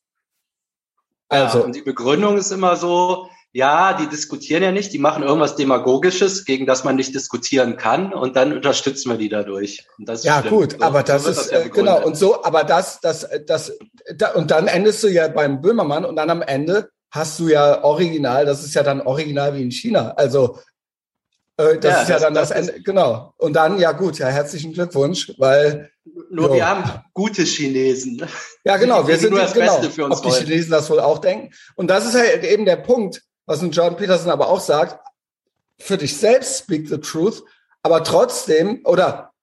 Also. 1.29 1.63
Und 1.63 1.75
die 1.75 1.81
Begründung 1.81 2.38
ist 2.38 2.51
immer 2.51 2.75
so, 2.75 3.29
ja, 3.53 3.93
die 3.93 4.08
diskutieren 4.08 4.63
ja 4.63 4.72
nicht, 4.72 4.93
die 4.93 5.00
machen 5.00 5.24
irgendwas 5.24 5.55
Demagogisches, 5.55 6.46
gegen 6.46 6.65
das 6.65 6.84
man 6.84 6.96
nicht 6.96 7.13
diskutieren 7.13 7.75
kann 7.75 8.13
und 8.13 8.36
dann 8.36 8.53
unterstützen 8.53 9.10
wir 9.10 9.17
die 9.17 9.29
dadurch. 9.29 9.86
ja, 9.98 10.41
schlimm. 10.41 10.50
gut, 10.50 10.72
so, 10.74 10.81
aber 10.81 11.03
das 11.03 11.24
so 11.24 11.29
ist, 11.31 11.38
das 11.38 11.51
ja 11.51 11.60
äh, 11.60 11.70
genau, 11.70 12.05
und 12.05 12.15
so, 12.15 12.43
aber 12.43 12.63
das, 12.63 13.01
das, 13.01 13.27
das, 13.46 13.77
da, 14.15 14.31
und 14.31 14.51
dann 14.51 14.67
endest 14.67 15.03
du 15.03 15.08
ja 15.08 15.27
beim 15.27 15.62
Böhmermann 15.62 16.05
und 16.05 16.15
dann 16.15 16.29
am 16.29 16.41
Ende 16.41 16.89
hast 17.12 17.39
du 17.39 17.50
ja 17.50 17.84
original, 17.84 18.46
das 18.46 18.63
ist 18.63 18.74
ja 18.74 18.84
dann 18.84 19.01
original 19.01 19.53
wie 19.53 19.63
in 19.63 19.72
China. 19.72 20.13
Also 20.15 20.60
äh, 21.58 21.77
das 21.77 21.91
ja, 21.91 22.01
ist 22.01 22.10
ja 22.10 22.15
das, 22.15 22.24
dann 22.24 22.34
das, 22.34 22.50
das 22.50 22.58
Ende, 22.58 22.81
genau. 22.81 23.34
Und 23.38 23.53
dann, 23.53 23.79
ja 23.79 23.91
gut, 23.91 24.17
ja, 24.20 24.27
herzlichen 24.27 24.74
Glückwunsch, 24.74 25.34
weil. 25.38 25.89
Nur 26.31 26.48
jo. 26.48 26.55
wir 26.55 26.67
haben 26.67 26.84
gute 27.13 27.43
Chinesen. 27.43 28.25
Ja, 28.63 28.77
genau, 28.77 29.08
wir 29.08 29.17
sind 29.17 29.31
nur 29.31 29.39
das 29.39 29.53
genau, 29.53 29.77
Beste 29.77 29.91
für 29.91 30.05
uns. 30.05 30.17
Ob 30.17 30.24
die 30.24 30.31
Chinesen 30.31 30.72
das 30.72 30.89
wohl 30.89 31.00
auch 31.00 31.20
denken. 31.20 31.53
Und 31.75 31.89
das 31.89 32.05
ist 32.05 32.15
halt 32.15 32.43
eben 32.43 32.65
der 32.65 32.77
Punkt, 32.77 33.22
was 33.45 33.62
ein 33.62 33.71
John 33.71 33.98
Peterson 33.98 34.31
aber 34.31 34.50
auch 34.50 34.60
sagt. 34.60 35.00
Für 35.79 35.98
dich 35.98 36.17
selbst 36.17 36.60
speak 36.60 36.88
the 36.88 37.00
truth, 37.00 37.43
aber 37.81 38.03
trotzdem, 38.03 38.81
oder 38.86 39.33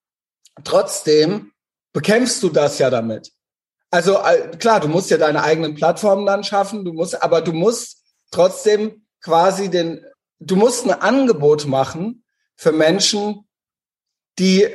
trotzdem 0.65 1.53
bekämpfst 1.93 2.43
du 2.43 2.49
das 2.49 2.79
ja 2.79 2.91
damit. 2.91 3.33
Also 3.91 4.19
äh, 4.19 4.57
klar, 4.59 4.81
du 4.81 4.89
musst 4.89 5.11
ja 5.11 5.17
deine 5.17 5.43
eigenen 5.43 5.75
Plattformen 5.75 6.27
dann 6.27 6.45
schaffen, 6.45 6.85
du 6.85 6.93
musst, 6.93 7.21
aber 7.23 7.41
du 7.41 7.53
musst 7.53 8.03
trotzdem 8.31 9.07
quasi 9.21 9.69
den 9.71 10.05
du 10.41 10.57
musst 10.57 10.85
ein 10.85 10.93
Angebot 10.93 11.67
machen 11.67 12.25
für 12.55 12.73
Menschen, 12.73 13.49
die 14.39 14.69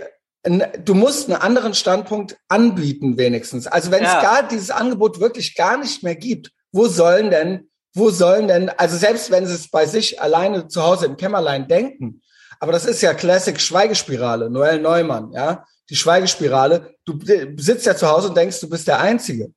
du 0.44 0.94
musst 0.94 1.30
einen 1.30 1.42
anderen 1.42 1.74
Standpunkt 1.74 2.38
anbieten 2.50 3.18
wenigstens. 3.18 3.66
Also 3.66 3.92
wenn 3.92 4.04
ja. 4.04 4.18
es 4.18 4.24
gar 4.24 4.48
dieses 4.48 4.72
Angebot 4.72 5.22
wirklich 5.22 5.56
gar 5.56 5.78
nicht 5.78 6.04
mehr 6.04 6.16
gibt, 6.16 6.52
wo 6.74 6.88
sollen 6.88 7.30
denn, 7.30 7.70
wo 7.94 8.10
sollen 8.10 8.48
denn, 8.48 8.70
also 8.70 8.98
selbst 8.98 9.32
wenn 9.32 9.46
sie 9.46 9.54
es 9.54 9.70
bei 9.70 9.86
sich 9.86 10.22
alleine 10.22 10.68
zu 10.68 10.84
Hause 10.84 11.06
im 11.06 11.18
Kämmerlein 11.18 11.68
denken, 11.68 12.22
aber 12.60 12.72
das 12.72 12.86
ist 12.86 13.02
ja 13.02 13.14
Classic 13.14 13.60
Schweigespirale, 13.60 14.50
Noel 14.50 14.80
Neumann, 14.80 15.32
ja, 15.32 15.66
die 15.90 15.96
Schweigespirale. 15.96 16.96
Du 17.06 17.20
sitzt 17.58 17.86
ja 17.86 17.96
zu 17.96 18.08
Hause 18.08 18.30
und 18.30 18.38
denkst, 18.38 18.60
du 18.62 18.70
bist 18.70 18.88
der 18.88 19.00
Einzige. 19.00 19.52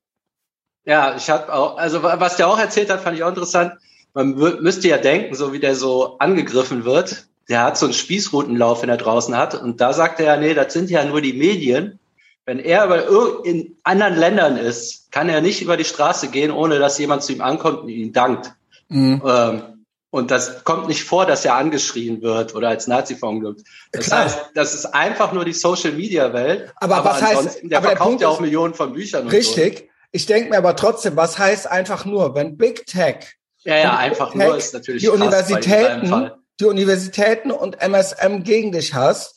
Ja, 0.84 1.16
ich 1.16 1.30
habe 1.30 1.52
auch, 1.52 1.76
also 1.76 2.02
was 2.02 2.36
der 2.36 2.48
auch 2.48 2.58
erzählt 2.58 2.90
hat, 2.90 3.00
fand 3.00 3.16
ich 3.16 3.22
auch 3.22 3.28
interessant 3.28 3.72
man 4.16 4.34
müsste 4.62 4.88
ja 4.88 4.96
denken, 4.96 5.34
so 5.34 5.52
wie 5.52 5.60
der 5.60 5.74
so 5.74 6.16
angegriffen 6.18 6.86
wird, 6.86 7.26
der 7.50 7.62
hat 7.62 7.76
so 7.76 7.84
einen 7.84 7.92
Spießrutenlauf, 7.92 8.80
wenn 8.80 8.88
er 8.88 8.96
draußen 8.96 9.36
hat. 9.36 9.54
Und 9.54 9.82
da 9.82 9.92
sagt 9.92 10.20
er 10.20 10.26
ja, 10.26 10.36
nee, 10.38 10.54
das 10.54 10.72
sind 10.72 10.88
ja 10.88 11.04
nur 11.04 11.20
die 11.20 11.34
Medien. 11.34 11.98
Wenn 12.46 12.60
er 12.60 13.08
in 13.44 13.76
anderen 13.82 14.16
Ländern 14.16 14.56
ist, 14.56 15.10
kann 15.10 15.28
er 15.28 15.40
nicht 15.40 15.60
über 15.62 15.76
die 15.76 15.84
Straße 15.84 16.28
gehen, 16.28 16.52
ohne 16.52 16.78
dass 16.78 16.96
jemand 16.96 17.24
zu 17.24 17.32
ihm 17.32 17.40
ankommt 17.40 17.80
und 17.80 17.88
ihn 17.88 18.12
dankt. 18.12 18.52
Mhm. 18.88 19.20
Ähm, 19.26 19.62
und 20.10 20.30
das 20.30 20.62
kommt 20.62 20.86
nicht 20.86 21.02
vor, 21.02 21.26
dass 21.26 21.44
er 21.44 21.56
angeschrien 21.56 22.22
wird 22.22 22.54
oder 22.54 22.68
als 22.68 22.86
Nazi 22.86 23.16
verunglückt. 23.16 23.62
Das 23.90 24.06
Klar. 24.06 24.24
heißt, 24.24 24.38
das 24.54 24.74
ist 24.74 24.86
einfach 24.86 25.32
nur 25.32 25.44
die 25.44 25.52
Social 25.52 25.92
Media 25.92 26.32
Welt. 26.32 26.72
Aber, 26.76 26.98
aber 26.98 27.10
was 27.10 27.22
heißt, 27.22 27.58
der 27.64 27.78
aber 27.78 27.88
verkauft 27.88 28.20
der 28.20 28.28
ja 28.28 28.32
auch 28.32 28.40
Millionen 28.40 28.74
von 28.74 28.92
Büchern. 28.92 29.26
Richtig. 29.26 29.78
So. 29.78 29.84
Ich 30.12 30.26
denke 30.26 30.50
mir 30.50 30.58
aber 30.58 30.76
trotzdem, 30.76 31.16
was 31.16 31.38
heißt 31.38 31.68
einfach 31.68 32.04
nur, 32.04 32.34
wenn 32.36 32.56
Big 32.56 32.86
Tech 32.86 33.34
ja, 33.64 33.76
ja, 33.76 33.96
einfach 33.96 34.30
Tech, 34.30 34.46
nur 34.46 34.56
ist 34.56 34.72
natürlich 34.72 35.02
die 35.02 35.08
Universitäten, 35.08 36.30
die 36.60 36.64
Universitäten 36.64 37.50
und 37.50 37.82
MSM 37.82 38.44
gegen 38.44 38.70
dich 38.70 38.94
hast, 38.94 39.34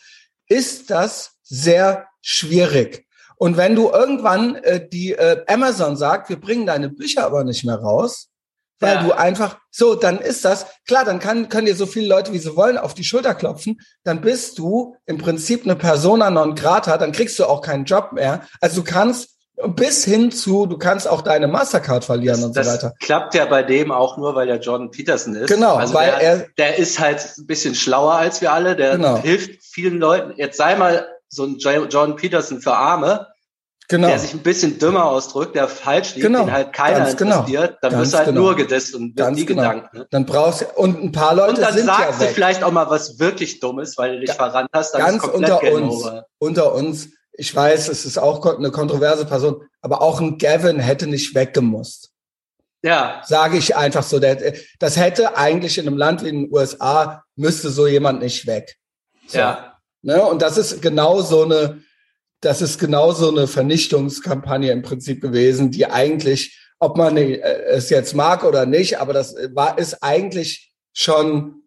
ist 0.47 0.91
das 0.91 1.31
sehr 1.43 2.08
schwierig. 2.21 3.05
Und 3.37 3.55
wenn 3.55 3.75
du 3.75 3.89
irgendwann 3.89 4.55
äh, 4.55 4.87
die 4.87 5.13
äh, 5.13 5.43
Amazon 5.47 5.95
sagt, 5.95 6.29
wir 6.29 6.39
bringen 6.39 6.65
deine 6.65 6.89
Bücher 6.89 7.25
aber 7.25 7.43
nicht 7.43 7.63
mehr 7.63 7.77
raus, 7.77 8.27
weil 8.79 8.95
ja. 8.95 9.03
du 9.03 9.11
einfach 9.11 9.57
so, 9.71 9.95
dann 9.95 10.19
ist 10.19 10.45
das 10.45 10.65
klar, 10.87 11.05
dann 11.05 11.19
kann, 11.19 11.49
können 11.49 11.65
dir 11.65 11.75
so 11.75 11.85
viele 11.85 12.07
Leute, 12.07 12.33
wie 12.33 12.39
sie 12.39 12.55
wollen, 12.55 12.77
auf 12.77 12.93
die 12.93 13.03
Schulter 13.03 13.35
klopfen, 13.35 13.79
dann 14.03 14.21
bist 14.21 14.57
du 14.57 14.95
im 15.05 15.17
Prinzip 15.17 15.63
eine 15.63 15.75
Persona 15.75 16.29
non 16.29 16.55
grata, 16.55 16.97
dann 16.97 17.11
kriegst 17.11 17.37
du 17.39 17.45
auch 17.45 17.61
keinen 17.61 17.85
Job 17.85 18.11
mehr. 18.13 18.41
Also 18.61 18.81
du 18.81 18.89
kannst 18.89 19.37
bis 19.67 20.05
hin 20.05 20.31
zu, 20.31 20.65
du 20.65 20.77
kannst 20.77 21.07
auch 21.07 21.21
deine 21.21 21.47
Mastercard 21.47 22.05
verlieren 22.05 22.37
das, 22.37 22.45
und 22.45 22.55
so 22.55 22.71
weiter. 22.71 22.93
Klappt 23.01 23.35
ja 23.35 23.45
bei 23.45 23.63
dem 23.63 23.91
auch 23.91 24.17
nur, 24.17 24.33
weil 24.35 24.47
der 24.47 24.59
Jordan 24.59 24.89
Peterson 24.89 25.35
ist. 25.35 25.49
Genau, 25.49 25.75
also 25.75 25.93
weil 25.93 26.11
der, 26.11 26.21
er, 26.21 26.45
der 26.57 26.77
ist 26.77 26.99
halt 26.99 27.25
ein 27.37 27.45
bisschen 27.45 27.75
schlauer 27.75 28.13
als 28.13 28.39
wir 28.39 28.53
alle, 28.53 28.75
der 28.75 28.95
genau. 28.95 29.17
hilft 29.17 29.61
vielen 29.63 29.99
Leuten. 29.99 30.33
Jetzt 30.37 30.57
sei 30.57 30.75
mal 30.75 31.05
so 31.29 31.45
ein 31.45 31.57
Jordan 31.57 32.15
Peterson 32.15 32.59
für 32.59 32.73
Arme, 32.73 33.27
genau. 33.87 34.07
der 34.07 34.19
sich 34.19 34.33
ein 34.33 34.39
bisschen 34.39 34.79
dümmer 34.79 35.05
ausdrückt, 35.05 35.55
der 35.55 35.67
falsch 35.67 36.15
liegt, 36.15 36.25
genau. 36.25 36.45
den 36.45 36.51
halt 36.51 36.73
keiner 36.73 36.99
Ganz 36.99 37.17
genau. 37.17 37.35
interessiert, 37.39 37.77
dann 37.81 37.91
Ganz 37.91 38.01
wirst 38.01 38.13
du 38.13 38.17
halt 38.17 38.27
genau. 38.27 38.41
nur 38.41 38.55
gedisst 38.55 38.95
und 38.95 39.17
wird 39.17 39.31
nie 39.33 39.45
genau. 39.45 39.61
gedankt. 39.61 39.93
Ne? 39.93 40.07
Dann 40.09 40.25
brauchst 40.25 40.61
du, 40.61 40.65
und 40.75 41.01
ein 41.01 41.11
paar 41.11 41.35
Leute 41.35 41.55
und 41.55 41.61
dann 41.61 41.73
sind 41.73 41.85
sagst 41.85 42.19
ja 42.19 42.27
du 42.27 42.33
vielleicht 42.33 42.63
auch 42.63 42.71
mal 42.71 42.89
was 42.89 43.19
wirklich 43.19 43.59
Dummes, 43.59 43.97
weil 43.97 44.13
du 44.13 44.19
dich 44.21 44.29
ja, 44.29 44.35
verrannt 44.35 44.69
hast, 44.73 44.93
dann 44.93 45.01
ganz 45.01 45.23
ist 45.23 45.31
komplett 45.31 45.51
unter 45.51 45.73
uns, 45.73 46.09
unter 46.39 46.73
uns 46.73 47.09
ich 47.39 47.55
weiß, 47.55 47.87
es 47.87 48.05
ist 48.05 48.17
auch 48.17 48.45
eine 48.45 48.69
kontroverse 48.69 49.25
Person, 49.25 49.63
aber 49.81 50.01
auch 50.01 50.19
ein 50.19 50.37
Gavin 50.37 50.77
hätte 50.77 51.07
nicht 51.07 51.33
weggemusst. 51.33 52.11
Ja. 52.83 53.21
Sage 53.25 53.57
ich 53.57 53.77
einfach 53.77 54.03
so. 54.03 54.19
das 54.19 54.97
hätte 54.97 55.37
eigentlich 55.37 55.77
in 55.77 55.87
einem 55.87 55.97
Land 55.97 56.23
wie 56.23 56.31
den 56.31 56.53
USA, 56.53 57.23
müsste 57.37 57.69
so 57.69 57.87
jemand 57.87 58.21
nicht 58.21 58.45
weg. 58.45 58.75
So. 59.27 59.37
Ja. 59.37 59.68
Ne? 60.01 60.23
Und 60.23 60.41
das 60.41 60.57
ist 60.57 60.81
genau 60.81 61.21
so 61.21 61.43
eine, 61.43 61.81
das 62.41 62.61
ist 62.61 62.79
genau 62.79 63.11
so 63.11 63.29
eine 63.29 63.47
Vernichtungskampagne 63.47 64.71
im 64.71 64.81
Prinzip 64.81 65.21
gewesen, 65.21 65.71
die 65.71 65.85
eigentlich, 65.85 66.57
ob 66.79 66.97
man 66.97 67.17
äh, 67.17 67.39
es 67.67 67.89
jetzt 67.89 68.15
mag 68.15 68.43
oder 68.43 68.65
nicht, 68.65 68.99
aber 68.99 69.13
das 69.13 69.35
war, 69.53 69.77
ist 69.77 70.01
eigentlich 70.01 70.73
schon 70.93 71.63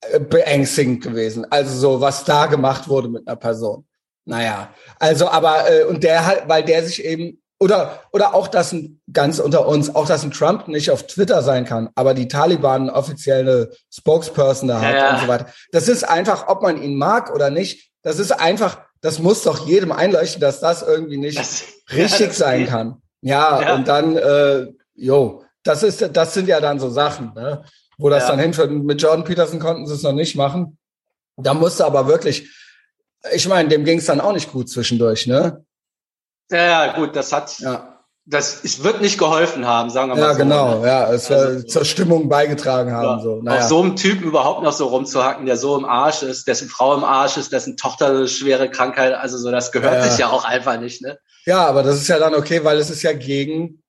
äh, 0.00 0.20
beängstigend 0.20 1.02
gewesen. 1.02 1.44
Also 1.50 1.76
so, 1.78 2.00
was 2.00 2.24
da 2.24 2.46
gemacht 2.46 2.88
wurde 2.88 3.08
mit 3.08 3.26
einer 3.26 3.36
Person. 3.36 3.86
Naja, 4.24 4.74
also 4.98 5.28
aber 5.28 5.70
äh, 5.70 5.84
und 5.84 6.04
der 6.04 6.26
halt, 6.26 6.48
weil 6.48 6.62
der 6.62 6.84
sich 6.84 7.02
eben 7.04 7.42
oder 7.60 8.02
oder 8.12 8.34
auch 8.34 8.48
dass 8.48 8.72
ein 8.72 9.00
ganz 9.12 9.38
unter 9.38 9.66
uns 9.66 9.94
auch 9.94 10.06
dass 10.06 10.22
ein 10.22 10.30
Trump 10.30 10.68
nicht 10.68 10.90
auf 10.90 11.06
Twitter 11.06 11.42
sein 11.42 11.64
kann, 11.64 11.90
aber 11.94 12.14
die 12.14 12.28
Taliban 12.28 12.90
offizielle 12.90 13.72
Spokesperson 13.92 14.68
da 14.68 14.80
hat 14.80 14.94
ja. 14.94 15.14
und 15.14 15.20
so 15.22 15.28
weiter. 15.28 15.46
Das 15.72 15.88
ist 15.88 16.04
einfach, 16.04 16.48
ob 16.48 16.62
man 16.62 16.80
ihn 16.80 16.96
mag 16.96 17.34
oder 17.34 17.50
nicht. 17.50 17.90
Das 18.02 18.18
ist 18.18 18.32
einfach, 18.32 18.80
das 19.00 19.18
muss 19.18 19.42
doch 19.42 19.66
jedem 19.66 19.92
einleuchten, 19.92 20.40
dass 20.40 20.60
das 20.60 20.82
irgendwie 20.82 21.18
nicht 21.18 21.38
das, 21.38 21.64
richtig 21.92 22.28
ja, 22.28 22.32
sein 22.32 22.60
geht. 22.60 22.68
kann. 22.68 23.02
Ja, 23.20 23.60
ja, 23.60 23.74
und 23.74 23.88
dann, 23.88 24.16
äh, 24.16 24.66
jo, 24.94 25.44
das 25.64 25.82
ist, 25.82 26.08
das 26.12 26.34
sind 26.34 26.48
ja 26.48 26.60
dann 26.60 26.78
so 26.78 26.88
Sachen, 26.88 27.32
ne? 27.34 27.64
wo 27.98 28.08
das 28.08 28.28
dann 28.28 28.38
hinführt. 28.38 28.70
Mit 28.70 29.02
Jordan 29.02 29.24
Peterson 29.24 29.58
konnten 29.58 29.88
sie 29.88 29.94
es 29.94 30.04
noch 30.04 30.12
nicht 30.12 30.36
machen. 30.36 30.78
Da 31.36 31.52
musste 31.54 31.84
aber 31.84 32.06
wirklich 32.06 32.48
ich 33.32 33.48
meine, 33.48 33.68
dem 33.68 33.84
ging 33.84 33.98
es 33.98 34.06
dann 34.06 34.20
auch 34.20 34.32
nicht 34.32 34.52
gut 34.52 34.68
zwischendurch, 34.68 35.26
ne? 35.26 35.64
Ja, 36.50 36.86
ja, 36.86 36.92
gut, 36.94 37.14
das 37.14 37.32
hat, 37.32 37.58
ja. 37.58 37.98
das 38.24 38.64
es 38.64 38.82
wird 38.82 39.00
nicht 39.00 39.18
geholfen 39.18 39.66
haben, 39.66 39.90
sagen 39.90 40.10
wir 40.10 40.16
mal 40.16 40.20
ja, 40.20 40.32
so. 40.32 40.38
Ja, 40.38 40.44
genau, 40.44 40.80
ne? 40.80 40.86
ja, 40.86 41.12
es 41.12 41.30
also, 41.30 41.62
zur 41.66 41.84
Stimmung 41.84 42.28
beigetragen 42.28 42.92
haben. 42.92 43.18
Ja, 43.18 43.20
so. 43.20 43.40
Naja. 43.42 43.60
Auf 43.60 43.68
so 43.68 43.82
einem 43.82 43.96
Typen 43.96 44.24
überhaupt 44.24 44.62
noch 44.62 44.72
so 44.72 44.86
rumzuhacken, 44.86 45.46
der 45.46 45.56
so 45.56 45.76
im 45.76 45.84
Arsch 45.84 46.22
ist, 46.22 46.48
dessen 46.48 46.68
Frau 46.68 46.94
im 46.94 47.04
Arsch 47.04 47.36
ist, 47.36 47.52
dessen 47.52 47.76
Tochter 47.76 48.08
eine 48.08 48.28
schwere 48.28 48.70
Krankheit, 48.70 49.14
also 49.14 49.36
so, 49.36 49.50
das 49.50 49.72
gehört 49.72 49.94
ja. 49.94 50.02
sich 50.02 50.18
ja 50.18 50.28
auch 50.28 50.44
einfach 50.44 50.80
nicht, 50.80 51.02
ne? 51.02 51.18
Ja, 51.44 51.66
aber 51.66 51.82
das 51.82 51.96
ist 51.96 52.08
ja 52.08 52.18
dann 52.18 52.34
okay, 52.34 52.64
weil 52.64 52.78
es 52.78 52.90
ist 52.90 53.02
ja 53.02 53.12
gegen 53.12 53.82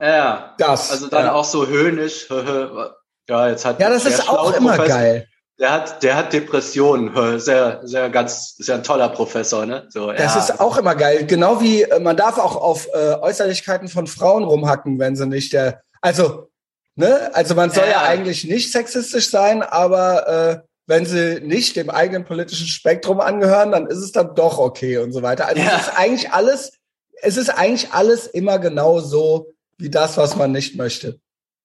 ja, 0.00 0.54
das. 0.58 0.90
Also 0.90 1.08
dann 1.08 1.28
auch 1.28 1.44
so 1.44 1.66
höhnisch, 1.66 2.28
ja, 3.28 3.48
jetzt 3.48 3.64
hat 3.64 3.80
Ja, 3.80 3.90
das 3.90 4.04
ist 4.04 4.28
auch 4.28 4.52
immer 4.54 4.74
Professor, 4.76 4.98
geil. 4.98 5.28
Der 5.62 5.72
hat, 5.72 6.02
der 6.02 6.16
hat 6.16 6.32
Depressionen. 6.32 7.38
Sehr, 7.38 7.80
sehr 7.84 8.10
ganz, 8.10 8.56
ja 8.58 8.74
ein 8.74 8.82
toller 8.82 9.08
Professor, 9.10 9.64
ne? 9.64 9.86
So, 9.90 10.10
das 10.10 10.34
ja. 10.34 10.40
ist 10.40 10.60
auch 10.60 10.76
immer 10.76 10.96
geil. 10.96 11.24
Genau 11.24 11.60
wie 11.60 11.82
äh, 11.82 12.00
man 12.00 12.16
darf 12.16 12.36
auch 12.36 12.56
auf 12.56 12.88
äh, 12.92 13.14
Äußerlichkeiten 13.14 13.86
von 13.86 14.08
Frauen 14.08 14.42
rumhacken, 14.42 14.98
wenn 14.98 15.14
sie 15.14 15.24
nicht 15.24 15.52
der, 15.52 15.80
also, 16.00 16.50
ne? 16.96 17.30
Also 17.32 17.54
man 17.54 17.70
soll 17.70 17.84
ja, 17.84 17.90
ja 17.92 18.02
eigentlich 18.02 18.42
nicht 18.42 18.72
sexistisch 18.72 19.30
sein, 19.30 19.62
aber 19.62 20.26
äh, 20.26 20.58
wenn 20.88 21.06
sie 21.06 21.40
nicht 21.40 21.76
dem 21.76 21.90
eigenen 21.90 22.24
politischen 22.24 22.66
Spektrum 22.66 23.20
angehören, 23.20 23.70
dann 23.70 23.86
ist 23.86 23.98
es 23.98 24.10
dann 24.10 24.34
doch 24.34 24.58
okay 24.58 24.98
und 24.98 25.12
so 25.12 25.22
weiter. 25.22 25.46
Also 25.46 25.62
ja. 25.62 25.76
es 25.76 25.82
ist 25.82 25.96
eigentlich 25.96 26.32
alles, 26.32 26.72
es 27.22 27.36
ist 27.36 27.50
eigentlich 27.50 27.92
alles 27.92 28.26
immer 28.26 28.58
genau 28.58 28.98
so 28.98 29.52
wie 29.78 29.90
das, 29.90 30.16
was 30.16 30.34
man 30.34 30.50
nicht 30.50 30.74
möchte. 30.74 31.20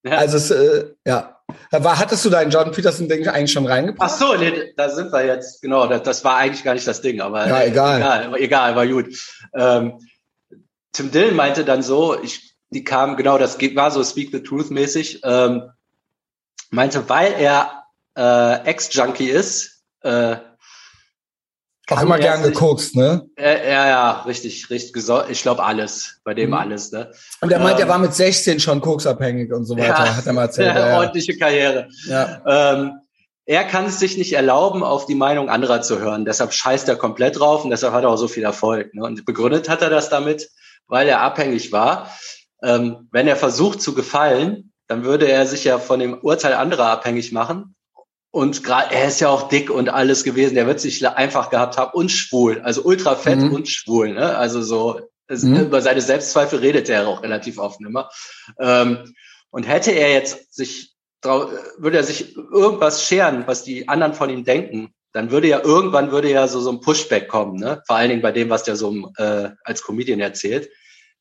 Also 0.08 0.38
es, 0.38 0.52
äh, 0.52 0.92
ja. 1.04 1.37
War, 1.72 2.00
hattest 2.00 2.26
du 2.26 2.30
dein 2.30 2.50
Jordan 2.50 2.74
Peterson-Ding 2.74 3.28
eigentlich 3.28 3.52
schon 3.52 3.66
reingebracht? 3.66 4.12
Ach 4.12 4.18
so, 4.18 4.36
nee, 4.36 4.74
da 4.76 4.90
sind 4.90 5.12
wir 5.12 5.26
jetzt, 5.26 5.62
genau, 5.62 5.88
das, 5.88 6.04
das 6.04 6.24
war 6.24 6.38
eigentlich 6.38 6.64
gar 6.64 6.74
nicht 6.74 6.88
das 6.88 7.02
Ding, 7.02 7.22
aber 7.22 7.48
ja, 7.48 7.64
egal. 7.64 7.98
egal, 8.00 8.36
egal, 8.38 8.76
war 8.76 8.88
gut. 8.88 9.08
Ähm, 9.54 10.00
Tim 10.92 11.12
Dillon 11.12 11.36
meinte 11.36 11.64
dann 11.64 11.84
so, 11.84 12.22
ich, 12.22 12.56
die 12.70 12.84
kam, 12.84 13.16
genau, 13.16 13.38
das 13.38 13.60
war 13.76 13.92
so 13.92 14.04
Speak 14.04 14.32
the 14.32 14.44
Truth 14.44 14.72
mäßig, 14.72 15.22
ähm, 15.24 15.70
meinte, 16.70 17.08
weil 17.08 17.34
er 17.34 17.84
äh, 18.18 18.66
Ex-Junkie 18.66 19.30
ist, 19.30 19.84
äh, 20.02 20.38
Auch 21.90 22.02
immer 22.02 22.20
gern 22.20 22.44
gekokst, 22.44 22.96
ne? 22.96 23.30
Äh, 23.38 23.72
ja, 23.72 23.88
ja, 23.88 24.12
richtig, 24.24 24.70
richtig. 24.70 25.04
Ich 25.30 25.42
glaube 25.42 25.64
alles, 25.64 26.20
bei 26.24 26.34
dem 26.34 26.50
mhm. 26.50 26.56
alles, 26.56 26.92
ne? 26.92 27.12
Und 27.40 27.52
er 27.52 27.60
meint, 27.60 27.80
ähm, 27.80 27.86
er 27.86 27.90
war 27.90 27.98
mit 27.98 28.14
16 28.14 28.60
schon 28.60 28.82
koksabhängig 28.82 29.54
und 29.54 29.66
so 29.66 29.78
weiter, 29.78 30.06
ja, 30.06 30.16
hat 30.16 30.26
er 30.26 30.34
mal 30.34 30.44
erzählt. 30.44 30.68
Ja, 30.76 30.90
ja. 30.90 30.98
Ordentliche 30.98 31.38
Karriere. 31.38 31.88
Ja. 32.08 32.42
Ähm, 32.46 32.92
er 33.46 33.64
kann 33.64 33.86
es 33.86 34.00
sich 34.00 34.18
nicht 34.18 34.34
erlauben, 34.34 34.84
auf 34.84 35.06
die 35.06 35.16
Meinung 35.16 35.50
anderer 35.50 35.82
zu 35.82 36.00
hören. 36.00 36.26
Deshalb 36.26 36.52
scheißt 36.52 36.90
er 36.90 36.98
komplett 36.98 37.40
drauf 37.40 37.64
und 37.64 37.70
deshalb 37.70 37.94
hat 37.94 38.04
er 38.04 38.10
auch 38.10 38.18
so 38.18 38.28
viel 38.28 38.44
Erfolg. 38.44 38.94
Ne? 38.94 39.06
Und 39.06 39.26
begründet 39.26 39.70
hat 39.70 39.82
er 39.82 39.90
das 39.90 40.10
damit, 40.10 40.50
weil 40.88 41.08
er 41.08 41.22
abhängig 41.22 41.72
war. 41.72 42.12
Ähm, 42.62 43.08
wenn 43.12 43.28
er 43.28 43.38
versucht 43.38 43.82
zu 43.82 43.94
gefallen, 43.94 44.74
dann 44.88 45.06
würde 45.06 45.30
er 45.30 45.46
sich 45.46 45.64
ja 45.64 45.80
von 45.80 46.02
dem 46.02 46.16
Urteil 46.16 46.56
anderer 46.56 46.88
abhängig 46.88 47.32
machen. 47.32 47.77
Und 48.38 48.64
gerade 48.64 48.94
er 48.94 49.08
ist 49.08 49.20
ja 49.20 49.30
auch 49.30 49.48
dick 49.50 49.72
und 49.72 49.90
alles 49.90 50.24
gewesen. 50.24 50.54
Der 50.54 50.68
wird 50.68 50.80
sich 50.80 51.08
einfach 51.08 51.50
gehabt 51.50 51.76
haben 51.76 51.90
und 51.94 52.10
schwul, 52.12 52.62
also 52.62 52.84
ultra 52.84 53.16
fett 53.16 53.40
mhm. 53.40 53.52
und 53.52 53.68
schwul. 53.68 54.14
Ne? 54.14 54.38
Also 54.38 54.62
so 54.62 55.02
mhm. 55.28 55.56
über 55.56 55.82
seine 55.82 56.02
Selbstzweifel 56.02 56.60
redet 56.60 56.88
er 56.88 57.08
auch 57.08 57.24
relativ 57.24 57.58
oft 57.58 57.82
immer. 57.82 58.12
Ähm, 58.60 59.16
und 59.50 59.64
hätte 59.64 59.90
er 59.90 60.12
jetzt 60.12 60.54
sich 60.54 60.94
würde 61.24 61.98
er 61.98 62.04
sich 62.04 62.36
irgendwas 62.36 63.04
scheren, 63.04 63.48
was 63.48 63.64
die 63.64 63.88
anderen 63.88 64.14
von 64.14 64.30
ihm 64.30 64.44
denken, 64.44 64.94
dann 65.14 65.32
würde 65.32 65.48
ja 65.48 65.64
irgendwann 65.64 66.12
würde 66.12 66.30
ja 66.30 66.48
so 66.48 66.60
so 66.60 66.70
ein 66.70 66.80
Pushback 66.80 67.28
kommen, 67.30 67.56
ne? 67.60 67.82
Vor 67.88 67.96
allen 67.96 68.10
Dingen 68.10 68.22
bei 68.22 68.32
dem, 68.32 68.52
was 68.52 68.62
der 68.62 68.76
so 68.76 69.12
äh, 69.18 69.50
als 69.64 69.82
Comedian 69.82 70.20
erzählt, 70.20 70.70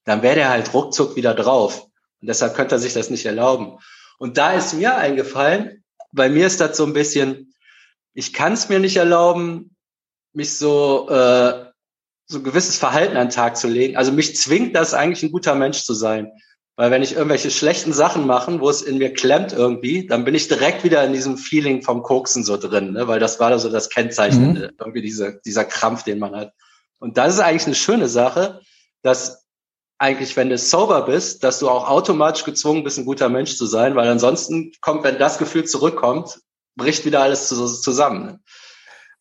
dann 0.05 0.21
wäre 0.21 0.35
der 0.35 0.51
halt 0.51 0.75
ruckzuck 0.75 1.17
wieder 1.17 1.33
drauf 1.33 1.87
und 2.21 2.29
deshalb 2.29 2.55
könnte 2.55 2.75
er 2.75 2.79
sich 2.79 2.93
das 2.93 3.09
nicht 3.09 3.25
erlauben. 3.25 3.79
Und 4.19 4.37
da 4.37 4.53
ist 4.53 4.75
mir 4.75 4.97
eingefallen, 4.97 5.83
bei 6.17 6.29
mir 6.29 6.47
ist 6.47 6.61
das 6.61 6.77
so 6.77 6.85
ein 6.85 6.93
bisschen, 6.93 7.55
ich 8.15 8.33
kann 8.33 8.55
es 8.55 8.69
mir 8.69 8.81
nicht 8.81 8.97
erlauben, 8.97 9.77
mich 10.33 10.57
so 10.57 11.09
äh, 11.09 11.67
so 12.27 12.39
ein 12.39 12.45
gewisses 12.45 12.79
Verhalten 12.79 13.17
an 13.17 13.29
den 13.29 13.35
Tag 13.35 13.57
zu 13.57 13.69
legen. 13.69 13.97
Also 13.97 14.11
mich 14.11 14.37
zwingt 14.37 14.75
das 14.75 14.95
eigentlich 14.95 15.23
ein 15.23 15.31
guter 15.31 15.55
Mensch 15.55 15.85
zu 15.85 15.95
sein. 15.95 16.33
Weil 16.75 16.91
wenn 16.91 17.03
ich 17.03 17.15
irgendwelche 17.15 17.51
schlechten 17.51 17.93
Sachen 17.93 18.27
mache, 18.27 18.61
wo 18.61 18.69
es 18.69 18.83
in 18.83 18.99
mir 18.99 19.15
klemmt 19.15 19.53
irgendwie, 19.53 20.07
dann 20.07 20.25
bin 20.25 20.35
ich 20.35 20.49
direkt 20.49 20.85
wieder 20.85 21.05
in 21.05 21.13
diesem 21.13 21.39
Feeling 21.39 21.83
vom 21.83 22.03
Koksen 22.03 22.45
so 22.45 22.59
drin, 22.59 22.93
ne? 22.93 23.09
weil 23.09 23.21
das 23.21 23.41
war 23.41 23.51
da 23.51 23.59
so 23.59 23.71
das 23.71 23.89
Kennzeichen, 23.89 24.53
mhm. 24.53 24.71
irgendwie 24.79 25.01
diese, 25.01 25.41
dieser 25.47 25.65
Krampf, 25.65 26.03
den 26.03 26.19
man 26.19 26.35
hat. 26.35 26.53
Und 26.99 27.17
das 27.17 27.35
ist 27.35 27.41
eigentlich 27.41 27.67
eine 27.67 27.77
schöne 27.77 28.09
Sache, 28.09 28.61
dass 29.03 29.46
eigentlich, 29.99 30.37
wenn 30.37 30.51
du 30.51 30.59
sober 30.59 31.03
bist, 31.03 31.43
dass 31.43 31.59
du 31.59 31.69
auch 31.69 31.89
automatisch 31.89 32.45
gezwungen 32.45 32.85
bist, 32.85 32.99
ein 32.99 33.07
guter 33.07 33.29
Mensch 33.29 33.57
zu 33.57 33.67
sein, 33.67 33.97
weil 33.97 34.09
ansonsten 34.09 34.73
kommt, 34.81 35.05
wenn 35.05 35.19
das 35.19 35.39
Gefühl 35.39 35.65
zurückkommt, 35.65 36.39
bricht 36.77 37.05
wieder 37.05 37.23
alles 37.23 37.49
zusammen. 37.49 38.41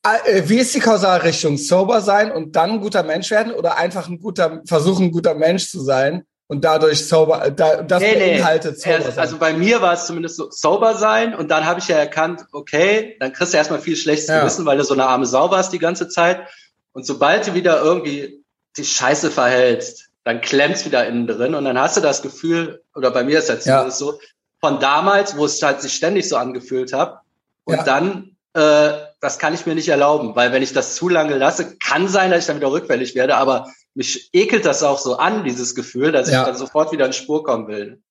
Ah, 0.03 0.17
äh, 0.25 0.47
wie 0.47 0.57
ist 0.57 0.75
die 0.75 0.79
Kausalrichtung? 0.79 1.57
Sober 1.57 2.01
sein 2.01 2.31
und 2.31 2.55
dann 2.55 2.71
ein 2.71 2.81
guter 2.81 3.03
Mensch 3.03 3.31
werden 3.31 3.53
oder 3.53 3.77
einfach 3.77 4.07
ein 4.07 4.19
guter, 4.19 4.61
versuchen, 4.65 5.05
ein 5.05 5.11
guter 5.11 5.33
Mensch 5.33 5.69
zu 5.69 5.81
sein? 5.81 6.25
und 6.47 6.63
dadurch 6.63 7.07
sober, 7.07 7.49
da, 7.49 7.81
das 7.81 8.01
nee, 8.01 8.13
beinhaltet 8.13 8.75
nee. 8.75 8.97
sober 8.97 9.11
sein. 9.11 9.19
Also 9.19 9.37
bei 9.37 9.53
mir 9.53 9.81
war 9.81 9.93
es 9.93 10.05
zumindest 10.05 10.35
so 10.35 10.49
sober 10.51 10.95
sein 10.95 11.33
und 11.33 11.49
dann 11.49 11.65
habe 11.65 11.79
ich 11.79 11.87
ja 11.87 11.97
erkannt, 11.97 12.45
okay, 12.51 13.17
dann 13.19 13.33
kriegst 13.33 13.53
du 13.53 13.57
erstmal 13.57 13.79
viel 13.79 13.95
schlechtes 13.95 14.27
ja. 14.27 14.41
Gewissen, 14.41 14.65
weil 14.65 14.77
du 14.77 14.83
so 14.83 14.93
eine 14.93 15.05
arme 15.05 15.25
Sau 15.25 15.49
warst 15.49 15.73
die 15.73 15.79
ganze 15.79 16.07
Zeit. 16.07 16.47
Und 16.93 17.05
sobald 17.05 17.47
du 17.47 17.53
wieder 17.55 17.81
irgendwie 17.81 18.43
die 18.77 18.85
Scheiße 18.85 19.31
verhältst, 19.31 20.09
dann 20.25 20.41
klemmt's 20.41 20.85
wieder 20.85 21.07
innen 21.07 21.27
drin 21.27 21.55
und 21.55 21.63
dann 21.63 21.79
hast 21.79 21.95
du 21.95 22.01
das 22.01 22.21
Gefühl, 22.21 22.83
oder 22.95 23.11
bei 23.11 23.23
mir 23.23 23.39
ist 23.39 23.47
das 23.47 23.63
ja. 23.65 23.89
so, 23.89 24.19
von 24.59 24.79
damals, 24.79 25.37
wo 25.37 25.45
es 25.45 25.61
halt 25.61 25.81
sich 25.81 25.93
ständig 25.93 26.27
so 26.27 26.35
angefühlt 26.35 26.91
hat, 26.91 27.21
und 27.63 27.77
ja. 27.77 27.83
dann, 27.83 28.35
äh, 28.53 28.91
das 29.21 29.39
kann 29.39 29.53
ich 29.53 29.65
mir 29.65 29.75
nicht 29.75 29.87
erlauben, 29.87 30.35
weil 30.35 30.51
wenn 30.51 30.63
ich 30.63 30.73
das 30.73 30.95
zu 30.95 31.09
lange 31.09 31.37
lasse, 31.37 31.77
kann 31.77 32.07
sein, 32.07 32.31
dass 32.31 32.41
ich 32.41 32.47
dann 32.47 32.57
wieder 32.57 32.71
rückfällig 32.71 33.15
werde, 33.15 33.37
aber 33.37 33.71
mich 33.93 34.29
ekelt 34.33 34.65
das 34.65 34.83
auch 34.83 34.99
so 34.99 35.17
an, 35.17 35.43
dieses 35.43 35.75
Gefühl, 35.75 36.11
dass 36.11 36.29
ja. 36.29 36.41
ich 36.41 36.47
dann 36.47 36.57
sofort 36.57 36.91
wieder 36.91 37.05
in 37.05 37.13
Spur 37.13 37.43
kommen 37.43 37.67
will. 37.67 38.01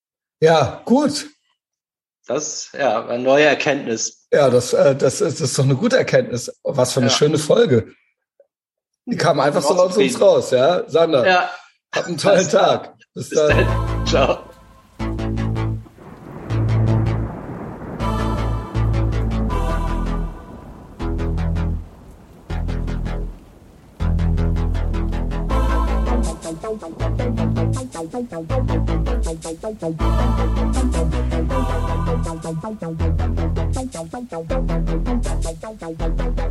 Ja, 0.41 0.83
gut. 0.85 1.27
Das, 2.27 2.71
ja, 2.73 3.07
eine 3.07 3.23
neue 3.23 3.45
Erkenntnis. 3.45 4.27
Ja, 4.33 4.51
das, 4.51 4.73
äh, 4.73 4.97
das, 4.97 5.21
ist, 5.21 5.41
das 5.41 5.51
ist 5.51 5.59
doch 5.59 5.65
eine 5.65 5.77
gute 5.77 5.99
Erkenntnis. 5.99 6.51
Was 6.63 6.93
für 6.93 7.01
eine 7.01 7.11
ja. 7.11 7.15
schöne 7.15 7.39
Folge. 7.39 7.93
Die 9.05 9.17
kam 9.17 9.41
einfach 9.41 9.63
so 9.63 9.75
aus 9.75 9.97
uns 9.97 10.21
raus, 10.21 10.51
ja? 10.51 10.89
Sander, 10.89 11.27
ja. 11.27 11.51
Hab 11.95 12.07
einen 12.07 12.19
tollen 12.19 12.49
Tag. 12.49 12.95
Bis, 13.15 13.31
Bis 13.31 13.39
dann. 13.39 13.67
dann. 13.67 14.07
Ciao. 14.07 14.39